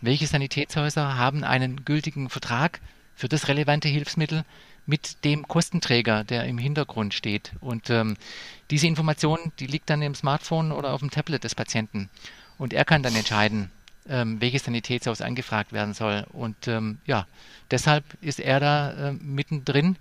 welche 0.00 0.26
Sanitätshäuser 0.26 1.16
haben 1.16 1.44
einen 1.44 1.84
gültigen 1.84 2.28
Vertrag 2.28 2.80
für 3.14 3.28
das 3.28 3.48
relevante 3.48 3.88
Hilfsmittel 3.88 4.44
mit 4.86 5.24
dem 5.24 5.46
Kostenträger, 5.46 6.24
der 6.24 6.44
im 6.44 6.58
Hintergrund 6.58 7.14
steht. 7.14 7.52
Und 7.60 7.90
ähm, 7.90 8.16
diese 8.70 8.86
Information, 8.86 9.38
die 9.58 9.66
liegt 9.66 9.90
dann 9.90 10.02
im 10.02 10.14
Smartphone 10.14 10.72
oder 10.72 10.92
auf 10.92 11.00
dem 11.00 11.10
Tablet 11.10 11.44
des 11.44 11.54
Patienten. 11.54 12.10
Und 12.58 12.72
er 12.72 12.84
kann 12.84 13.02
dann 13.02 13.14
entscheiden, 13.14 13.70
ähm, 14.08 14.40
welches 14.40 14.64
Sanitätshaus 14.64 15.20
angefragt 15.20 15.72
werden 15.72 15.94
soll. 15.94 16.26
Und 16.32 16.68
ähm, 16.68 16.98
ja, 17.06 17.26
deshalb 17.70 18.04
ist 18.20 18.40
er 18.40 18.60
da 18.60 19.10
äh, 19.10 19.12
mittendrin 19.12 19.96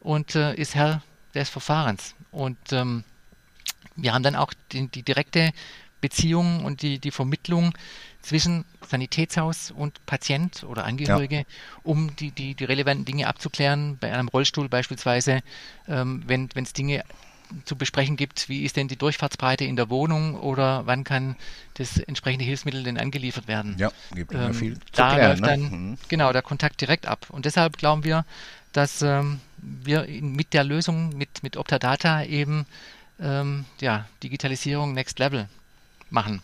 und 0.00 0.34
äh, 0.34 0.54
ist 0.54 0.74
Herr 0.74 1.02
des 1.34 1.48
Verfahrens. 1.48 2.14
Und 2.30 2.58
ähm, 2.72 3.04
wir 3.96 4.12
haben 4.14 4.22
dann 4.22 4.36
auch 4.36 4.52
die, 4.70 4.88
die 4.88 5.02
direkte 5.02 5.52
Beziehung 6.00 6.64
und 6.64 6.82
die, 6.82 6.98
die 6.98 7.10
Vermittlung 7.10 7.72
zwischen 8.22 8.64
Sanitätshaus 8.88 9.70
und 9.70 10.04
Patient 10.06 10.64
oder 10.64 10.84
Angehörige, 10.84 11.36
ja. 11.36 11.44
um 11.82 12.14
die, 12.16 12.30
die, 12.30 12.54
die 12.54 12.64
relevanten 12.64 13.04
Dinge 13.04 13.26
abzuklären. 13.26 13.98
Bei 13.98 14.12
einem 14.12 14.28
Rollstuhl 14.28 14.68
beispielsweise, 14.68 15.40
ähm, 15.88 16.22
wenn 16.26 16.48
es 16.54 16.72
Dinge 16.72 17.04
zu 17.64 17.76
besprechen 17.76 18.16
gibt, 18.16 18.48
wie 18.48 18.64
ist 18.64 18.76
denn 18.76 18.88
die 18.88 18.96
Durchfahrtsbreite 18.96 19.64
in 19.64 19.76
der 19.76 19.90
Wohnung 19.90 20.36
oder 20.36 20.86
wann 20.86 21.04
kann 21.04 21.36
das 21.74 21.98
entsprechende 21.98 22.44
Hilfsmittel 22.44 22.82
denn 22.82 22.98
angeliefert 22.98 23.48
werden. 23.48 23.76
Ja, 23.78 23.90
gibt 24.14 24.32
immer 24.32 24.46
ähm, 24.46 24.54
viel 24.54 24.74
zu 24.74 24.80
Da 24.92 25.14
klären, 25.14 25.38
läuft 25.38 25.40
ne? 25.42 25.48
dann 25.48 25.60
mhm. 25.60 25.98
genau 26.08 26.32
der 26.32 26.42
Kontakt 26.42 26.80
direkt 26.80 27.06
ab. 27.06 27.26
Und 27.30 27.44
deshalb 27.44 27.76
glauben 27.76 28.04
wir, 28.04 28.24
dass 28.72 29.02
ähm, 29.02 29.40
wir 29.58 30.06
mit 30.08 30.54
der 30.54 30.64
Lösung, 30.64 31.16
mit, 31.16 31.42
mit 31.42 31.56
Optadata 31.56 32.24
eben 32.24 32.66
ähm, 33.20 33.64
ja, 33.80 34.06
Digitalisierung 34.22 34.94
Next 34.94 35.18
Level 35.18 35.48
machen. 36.10 36.42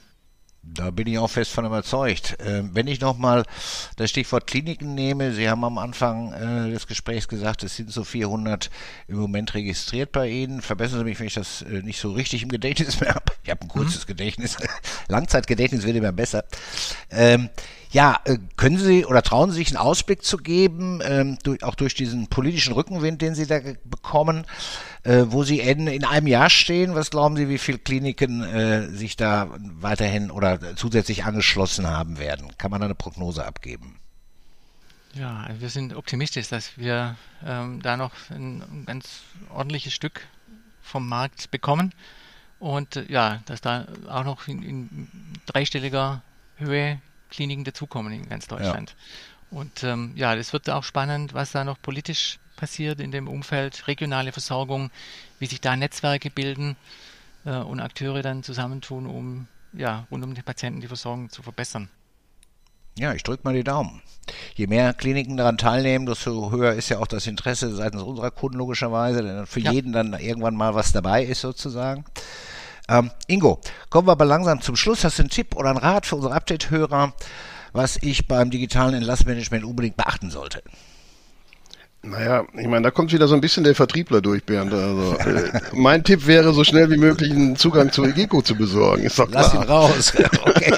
Da 0.74 0.90
bin 0.90 1.06
ich 1.06 1.18
auch 1.18 1.30
fest 1.30 1.50
von 1.50 1.64
überzeugt. 1.64 2.36
Ähm, 2.44 2.70
wenn 2.74 2.86
ich 2.86 3.00
nochmal 3.00 3.44
das 3.96 4.10
Stichwort 4.10 4.46
Kliniken 4.46 4.94
nehme, 4.94 5.32
Sie 5.32 5.48
haben 5.48 5.64
am 5.64 5.78
Anfang 5.78 6.32
äh, 6.32 6.70
des 6.70 6.86
Gesprächs 6.86 7.28
gesagt, 7.28 7.62
es 7.62 7.76
sind 7.76 7.90
so 7.90 8.04
400 8.04 8.70
im 9.06 9.18
Moment 9.18 9.54
registriert 9.54 10.12
bei 10.12 10.28
Ihnen. 10.28 10.60
Verbessern 10.60 10.98
Sie 10.98 11.04
mich, 11.04 11.18
wenn 11.18 11.26
ich 11.26 11.34
das 11.34 11.62
äh, 11.62 11.82
nicht 11.82 12.00
so 12.00 12.12
richtig 12.12 12.42
im 12.42 12.48
Gedächtnis 12.48 13.00
mehr 13.00 13.14
habe. 13.14 13.32
Ich 13.42 13.50
habe 13.50 13.62
ein 13.62 13.68
kurzes 13.68 14.02
mhm. 14.02 14.08
Gedächtnis. 14.08 14.56
Langzeitgedächtnis 15.08 15.84
wird 15.84 15.96
immer 15.96 16.12
besser. 16.12 16.44
Ja, 17.90 18.20
äh, 18.24 18.38
können 18.56 18.76
Sie 18.76 19.06
oder 19.06 19.22
trauen 19.22 19.50
Sie 19.50 19.56
sich 19.56 19.68
einen 19.68 19.78
Ausblick 19.78 20.22
zu 20.22 20.36
geben, 20.36 21.00
ähm, 21.02 21.38
auch 21.62 21.74
durch 21.74 21.94
diesen 21.94 22.28
politischen 22.28 22.74
Rückenwind, 22.74 23.22
den 23.22 23.34
Sie 23.34 23.46
da 23.46 23.60
bekommen, 23.84 24.44
äh, 25.04 25.24
wo 25.28 25.42
Sie 25.42 25.60
in, 25.60 25.86
in 25.86 26.04
einem 26.04 26.26
Jahr 26.26 26.50
stehen? 26.50 26.94
Was 26.94 27.10
glauben 27.10 27.36
Sie, 27.36 27.48
wie 27.48 27.58
viele 27.58 27.78
Kliniken 27.78 28.42
äh, 28.42 28.88
sich 28.90 29.16
da 29.16 29.48
weiterhin 29.58 30.30
oder 30.30 30.76
zusätzlich 30.76 31.24
angeschlossen 31.24 31.86
haben 31.86 32.18
werden? 32.18 32.48
Kann 32.58 32.70
man 32.70 32.80
da 32.80 32.86
eine 32.86 32.94
Prognose 32.94 33.44
abgeben? 33.44 33.98
Ja, 35.14 35.48
wir 35.58 35.70
sind 35.70 35.96
optimistisch, 35.96 36.48
dass 36.48 36.76
wir 36.76 37.16
ähm, 37.44 37.80
da 37.80 37.96
noch 37.96 38.12
ein, 38.30 38.62
ein, 38.62 38.84
ganz 38.86 39.22
ordentliches 39.48 39.94
Stück 39.94 40.20
vom 40.82 41.08
Markt 41.08 41.50
bekommen 41.50 41.94
und 42.58 43.02
ja, 43.08 43.40
dass 43.46 43.62
da 43.62 43.86
auch 44.08 44.24
noch 44.24 44.46
in, 44.46 44.62
in 44.62 45.08
dreistelliger 45.46 46.22
Höhe 46.56 47.00
Kliniken 47.30 47.64
dazukommen 47.64 48.12
in 48.12 48.28
ganz 48.28 48.46
Deutschland. 48.46 48.90
Ja. 49.50 49.58
Und 49.58 49.82
ähm, 49.82 50.12
ja, 50.14 50.36
das 50.36 50.52
wird 50.52 50.68
auch 50.68 50.84
spannend, 50.84 51.34
was 51.34 51.52
da 51.52 51.64
noch 51.64 51.80
politisch 51.80 52.38
passiert 52.56 53.00
in 53.00 53.12
dem 53.12 53.28
Umfeld, 53.28 53.86
regionale 53.86 54.32
Versorgung, 54.32 54.90
wie 55.38 55.46
sich 55.46 55.60
da 55.60 55.76
Netzwerke 55.76 56.30
bilden 56.30 56.76
äh, 57.44 57.56
und 57.56 57.80
Akteure 57.80 58.22
dann 58.22 58.42
zusammentun, 58.42 59.06
um 59.06 59.48
ja, 59.72 60.06
rund 60.10 60.24
um 60.24 60.34
den 60.34 60.44
Patienten 60.44 60.80
die 60.80 60.88
Versorgung 60.88 61.30
zu 61.30 61.42
verbessern. 61.42 61.88
Ja, 62.98 63.12
ich 63.12 63.22
drücke 63.22 63.44
mal 63.44 63.54
die 63.54 63.64
Daumen. 63.64 64.02
Je 64.56 64.66
mehr 64.66 64.92
Kliniken 64.92 65.36
daran 65.36 65.56
teilnehmen, 65.56 66.04
desto 66.04 66.50
höher 66.50 66.72
ist 66.72 66.88
ja 66.88 66.98
auch 66.98 67.06
das 67.06 67.26
Interesse 67.26 67.74
seitens 67.74 68.02
unserer 68.02 68.32
Kunden 68.32 68.58
logischerweise, 68.58 69.22
denn 69.22 69.46
für 69.46 69.60
ja. 69.60 69.70
jeden 69.70 69.92
dann 69.92 70.14
irgendwann 70.14 70.56
mal 70.56 70.74
was 70.74 70.92
dabei 70.92 71.24
ist 71.24 71.40
sozusagen. 71.40 72.04
Ähm, 72.88 73.10
Ingo, 73.26 73.60
kommen 73.90 74.08
wir 74.08 74.12
aber 74.12 74.24
langsam 74.24 74.60
zum 74.60 74.76
Schluss. 74.76 75.04
Hast 75.04 75.18
du 75.18 75.22
einen 75.22 75.30
Tipp 75.30 75.54
oder 75.56 75.70
einen 75.70 75.78
Rat 75.78 76.06
für 76.06 76.16
unsere 76.16 76.34
Update-Hörer, 76.34 77.12
was 77.72 77.98
ich 78.00 78.26
beim 78.26 78.50
digitalen 78.50 78.94
Entlassmanagement 78.94 79.64
unbedingt 79.64 79.96
beachten 79.96 80.30
sollte? 80.30 80.62
Naja, 82.02 82.44
ich 82.56 82.66
meine, 82.68 82.82
da 82.82 82.90
kommt 82.90 83.12
wieder 83.12 83.26
so 83.26 83.34
ein 83.34 83.40
bisschen 83.40 83.64
der 83.64 83.74
Vertriebler 83.74 84.20
durch, 84.20 84.44
Bernd. 84.44 84.72
Also, 84.72 85.16
äh, 85.18 85.60
mein 85.72 86.04
Tipp 86.04 86.26
wäre, 86.26 86.52
so 86.52 86.62
schnell 86.62 86.90
wie 86.90 86.96
möglich 86.96 87.32
einen 87.32 87.56
Zugang 87.56 87.90
zu 87.90 88.04
EGECO 88.04 88.40
zu 88.40 88.54
besorgen. 88.54 89.02
Ist 89.02 89.18
doch 89.18 89.28
klar. 89.28 89.42
Lass 89.42 89.54
ihn 89.54 89.62
raus. 89.62 90.12
okay. 90.42 90.72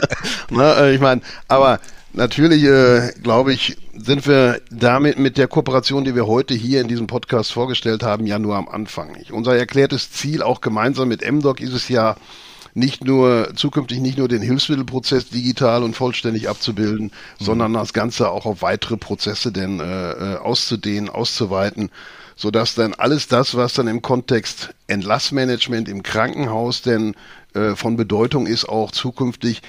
Na, 0.50 0.76
äh, 0.78 0.94
ich 0.94 1.00
meine, 1.00 1.20
aber 1.46 1.78
Natürlich, 2.16 2.62
äh, 2.62 3.10
glaube 3.24 3.52
ich, 3.52 3.76
sind 3.92 4.28
wir 4.28 4.60
damit 4.70 5.18
mit 5.18 5.36
der 5.36 5.48
Kooperation, 5.48 6.04
die 6.04 6.14
wir 6.14 6.28
heute 6.28 6.54
hier 6.54 6.80
in 6.80 6.86
diesem 6.86 7.08
Podcast 7.08 7.52
vorgestellt 7.52 8.04
haben, 8.04 8.24
ja 8.24 8.38
nur 8.38 8.54
am 8.54 8.68
Anfang. 8.68 9.12
Nicht? 9.12 9.32
Unser 9.32 9.56
erklärtes 9.56 10.12
Ziel, 10.12 10.40
auch 10.40 10.60
gemeinsam 10.60 11.08
mit 11.08 11.28
MDoc, 11.28 11.60
ist 11.60 11.72
es 11.72 11.88
ja, 11.88 12.14
nicht 12.72 13.04
nur 13.04 13.50
zukünftig 13.54 14.00
nicht 14.00 14.18
nur 14.18 14.28
den 14.28 14.42
Hilfsmittelprozess 14.42 15.28
digital 15.28 15.82
und 15.82 15.94
vollständig 15.94 16.48
abzubilden, 16.48 17.06
mhm. 17.06 17.44
sondern 17.44 17.72
das 17.72 17.92
Ganze 17.92 18.30
auch 18.30 18.46
auf 18.46 18.62
weitere 18.62 18.96
Prozesse 18.96 19.50
denn 19.52 19.80
äh, 19.80 20.12
äh 20.12 20.36
auszudehnen, 20.36 21.08
auszuweiten, 21.08 21.90
so 22.36 22.50
dass 22.50 22.74
dann 22.74 22.94
alles 22.94 23.28
das, 23.28 23.56
was 23.56 23.74
dann 23.74 23.86
im 23.86 24.02
Kontext 24.02 24.74
Entlassmanagement 24.86 25.88
im 25.88 26.02
Krankenhaus 26.02 26.82
denn 26.82 27.14
äh, 27.54 27.76
von 27.76 27.96
Bedeutung 27.96 28.46
ist, 28.46 28.68
auch 28.68 28.90
zukünftig 28.90 29.62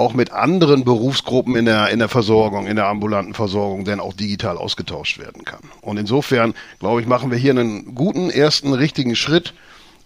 auch 0.00 0.14
mit 0.14 0.32
anderen 0.32 0.84
Berufsgruppen 0.84 1.54
in 1.54 1.66
der, 1.66 1.90
in 1.90 1.98
der 1.98 2.08
Versorgung, 2.08 2.66
in 2.66 2.76
der 2.76 2.86
ambulanten 2.86 3.34
Versorgung, 3.34 3.84
denn 3.84 4.00
auch 4.00 4.14
digital 4.14 4.56
ausgetauscht 4.56 5.18
werden 5.18 5.44
kann. 5.44 5.60
Und 5.82 5.98
insofern, 5.98 6.54
glaube 6.80 7.00
ich, 7.00 7.06
machen 7.06 7.30
wir 7.30 7.38
hier 7.38 7.52
einen 7.52 7.94
guten 7.94 8.30
ersten 8.30 8.72
richtigen 8.72 9.14
Schritt 9.14 9.54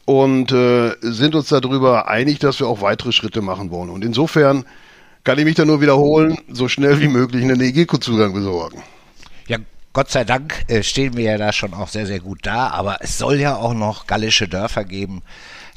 und 0.04 0.52
äh, 0.52 0.94
sind 1.00 1.34
uns 1.34 1.48
darüber 1.48 2.08
einig, 2.08 2.40
dass 2.40 2.60
wir 2.60 2.66
auch 2.66 2.82
weitere 2.82 3.12
Schritte 3.12 3.40
machen 3.40 3.70
wollen. 3.70 3.88
Und 3.88 4.04
insofern 4.04 4.64
kann 5.22 5.38
ich 5.38 5.44
mich 5.44 5.54
da 5.54 5.64
nur 5.64 5.80
wiederholen, 5.80 6.36
so 6.50 6.68
schnell 6.68 7.00
wie 7.00 7.08
möglich 7.08 7.42
einen 7.42 7.60
EGECO-Zugang 7.60 8.34
besorgen. 8.34 8.82
Ja, 9.46 9.58
Gott 9.94 10.10
sei 10.10 10.24
Dank 10.24 10.64
äh, 10.68 10.82
stehen 10.82 11.16
wir 11.16 11.24
ja 11.24 11.38
da 11.38 11.52
schon 11.52 11.72
auch 11.72 11.88
sehr, 11.88 12.06
sehr 12.06 12.20
gut 12.20 12.40
da, 12.42 12.68
aber 12.68 12.98
es 13.00 13.16
soll 13.16 13.40
ja 13.40 13.56
auch 13.56 13.74
noch 13.74 14.06
gallische 14.06 14.48
Dörfer 14.48 14.84
geben, 14.84 15.22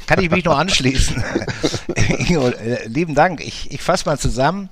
kann 0.06 0.22
ich 0.22 0.30
mich 0.30 0.46
nur 0.46 0.58
anschließen. 0.58 1.24
Ingo, 2.18 2.50
äh, 2.50 2.88
lieben 2.88 3.16
Dank. 3.16 3.42
Ich, 3.42 3.72
ich 3.72 3.82
fasse 3.82 4.06
mal 4.06 4.20
zusammen. 4.20 4.70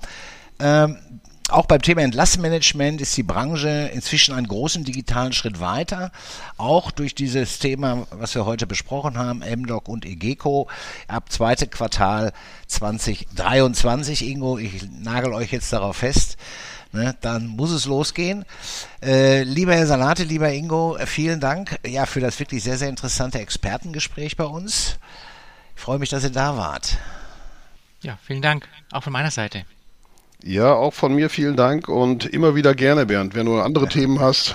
Ähm, 0.60 0.98
auch 1.50 1.68
beim 1.68 1.82
Thema 1.82 2.02
Entlassmanagement 2.02 3.02
ist 3.02 3.16
die 3.18 3.24
Branche 3.24 3.92
inzwischen 3.94 4.34
einen 4.34 4.48
großen 4.48 4.84
digitalen 4.84 5.32
Schritt 5.32 5.60
weiter. 5.60 6.12
Auch 6.58 6.90
durch 6.90 7.14
dieses 7.14 7.60
Thema, 7.60 8.08
was 8.10 8.34
wir 8.34 8.46
heute 8.46 8.66
besprochen 8.66 9.20
haben, 9.20 9.40
MDOC 9.40 9.88
und 9.88 10.06
EGECO. 10.06 10.68
Ab 11.08 11.32
zweite 11.32 11.68
Quartal 11.68 12.34
2023, 12.68 14.28
Ingo, 14.28 14.58
ich 14.58 14.88
nagel 14.92 15.34
euch 15.34 15.52
jetzt 15.52 15.72
darauf 15.72 15.98
fest. 15.98 16.38
Ne, 16.96 17.14
dann 17.20 17.48
muss 17.48 17.72
es 17.72 17.86
losgehen. 17.88 18.46
Äh, 19.04 19.44
lieber 19.44 19.76
Herr 19.76 19.86
Salate, 19.86 20.24
lieber 20.24 20.54
Ingo, 20.54 20.98
vielen 21.06 21.42
Dank 21.42 21.78
ja, 21.86 22.06
für 22.06 22.22
das 22.22 22.40
wirklich 22.40 22.64
sehr, 22.64 22.78
sehr 22.78 22.88
interessante 22.88 23.38
Expertengespräch 23.40 24.38
bei 24.38 24.46
uns. 24.46 24.98
Ich 25.76 25.82
freue 25.82 26.00
mich, 26.00 26.10
dass 26.10 26.24
ihr 26.24 26.30
da 26.30 26.56
wart. 26.56 26.98
Ja, 28.02 28.18
vielen 28.24 28.42
Dank, 28.42 28.70
auch 28.94 29.04
von 29.04 29.12
meiner 29.12 29.30
Seite. 29.30 29.66
Ja, 30.48 30.76
auch 30.76 30.94
von 30.94 31.16
mir 31.16 31.32
vielen 31.32 31.56
Dank 31.56 31.88
und 31.88 32.28
immer 32.28 32.54
wieder 32.54 32.76
gerne, 32.76 33.08
Bernd, 33.08 33.34
wenn 33.34 33.48
du 33.48 33.60
andere 33.60 33.88
Themen 33.88 34.20
hast. 34.20 34.54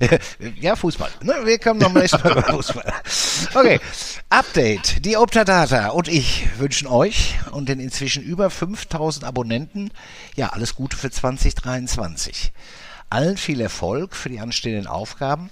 ja, 0.60 0.76
Fußball. 0.76 1.10
Wir 1.44 1.58
kommen 1.58 1.80
noch 1.80 1.92
mal 1.92 2.04
über 2.04 2.42
Fußball. 2.44 2.92
Okay, 3.52 3.80
Update. 4.28 5.04
Die 5.04 5.16
Optadata 5.16 5.88
und 5.88 6.06
ich 6.06 6.46
wünschen 6.56 6.86
euch 6.86 7.34
und 7.50 7.68
den 7.68 7.80
inzwischen 7.80 8.22
über 8.22 8.48
5000 8.48 9.24
Abonnenten 9.24 9.90
ja 10.36 10.50
alles 10.50 10.76
Gute 10.76 10.96
für 10.96 11.10
2023. 11.10 12.52
Allen 13.10 13.36
viel 13.38 13.60
Erfolg 13.60 14.14
für 14.14 14.28
die 14.28 14.38
anstehenden 14.38 14.86
Aufgaben. 14.86 15.50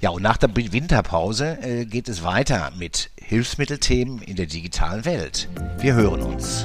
Ja, 0.00 0.10
und 0.10 0.22
nach 0.22 0.38
der 0.38 0.50
Winterpause 0.56 1.56
äh, 1.62 1.84
geht 1.84 2.08
es 2.08 2.24
weiter 2.24 2.72
mit 2.76 3.10
Hilfsmittelthemen 3.22 4.20
in 4.22 4.34
der 4.34 4.46
digitalen 4.46 5.04
Welt. 5.04 5.48
Wir 5.78 5.94
hören 5.94 6.22
uns. 6.22 6.64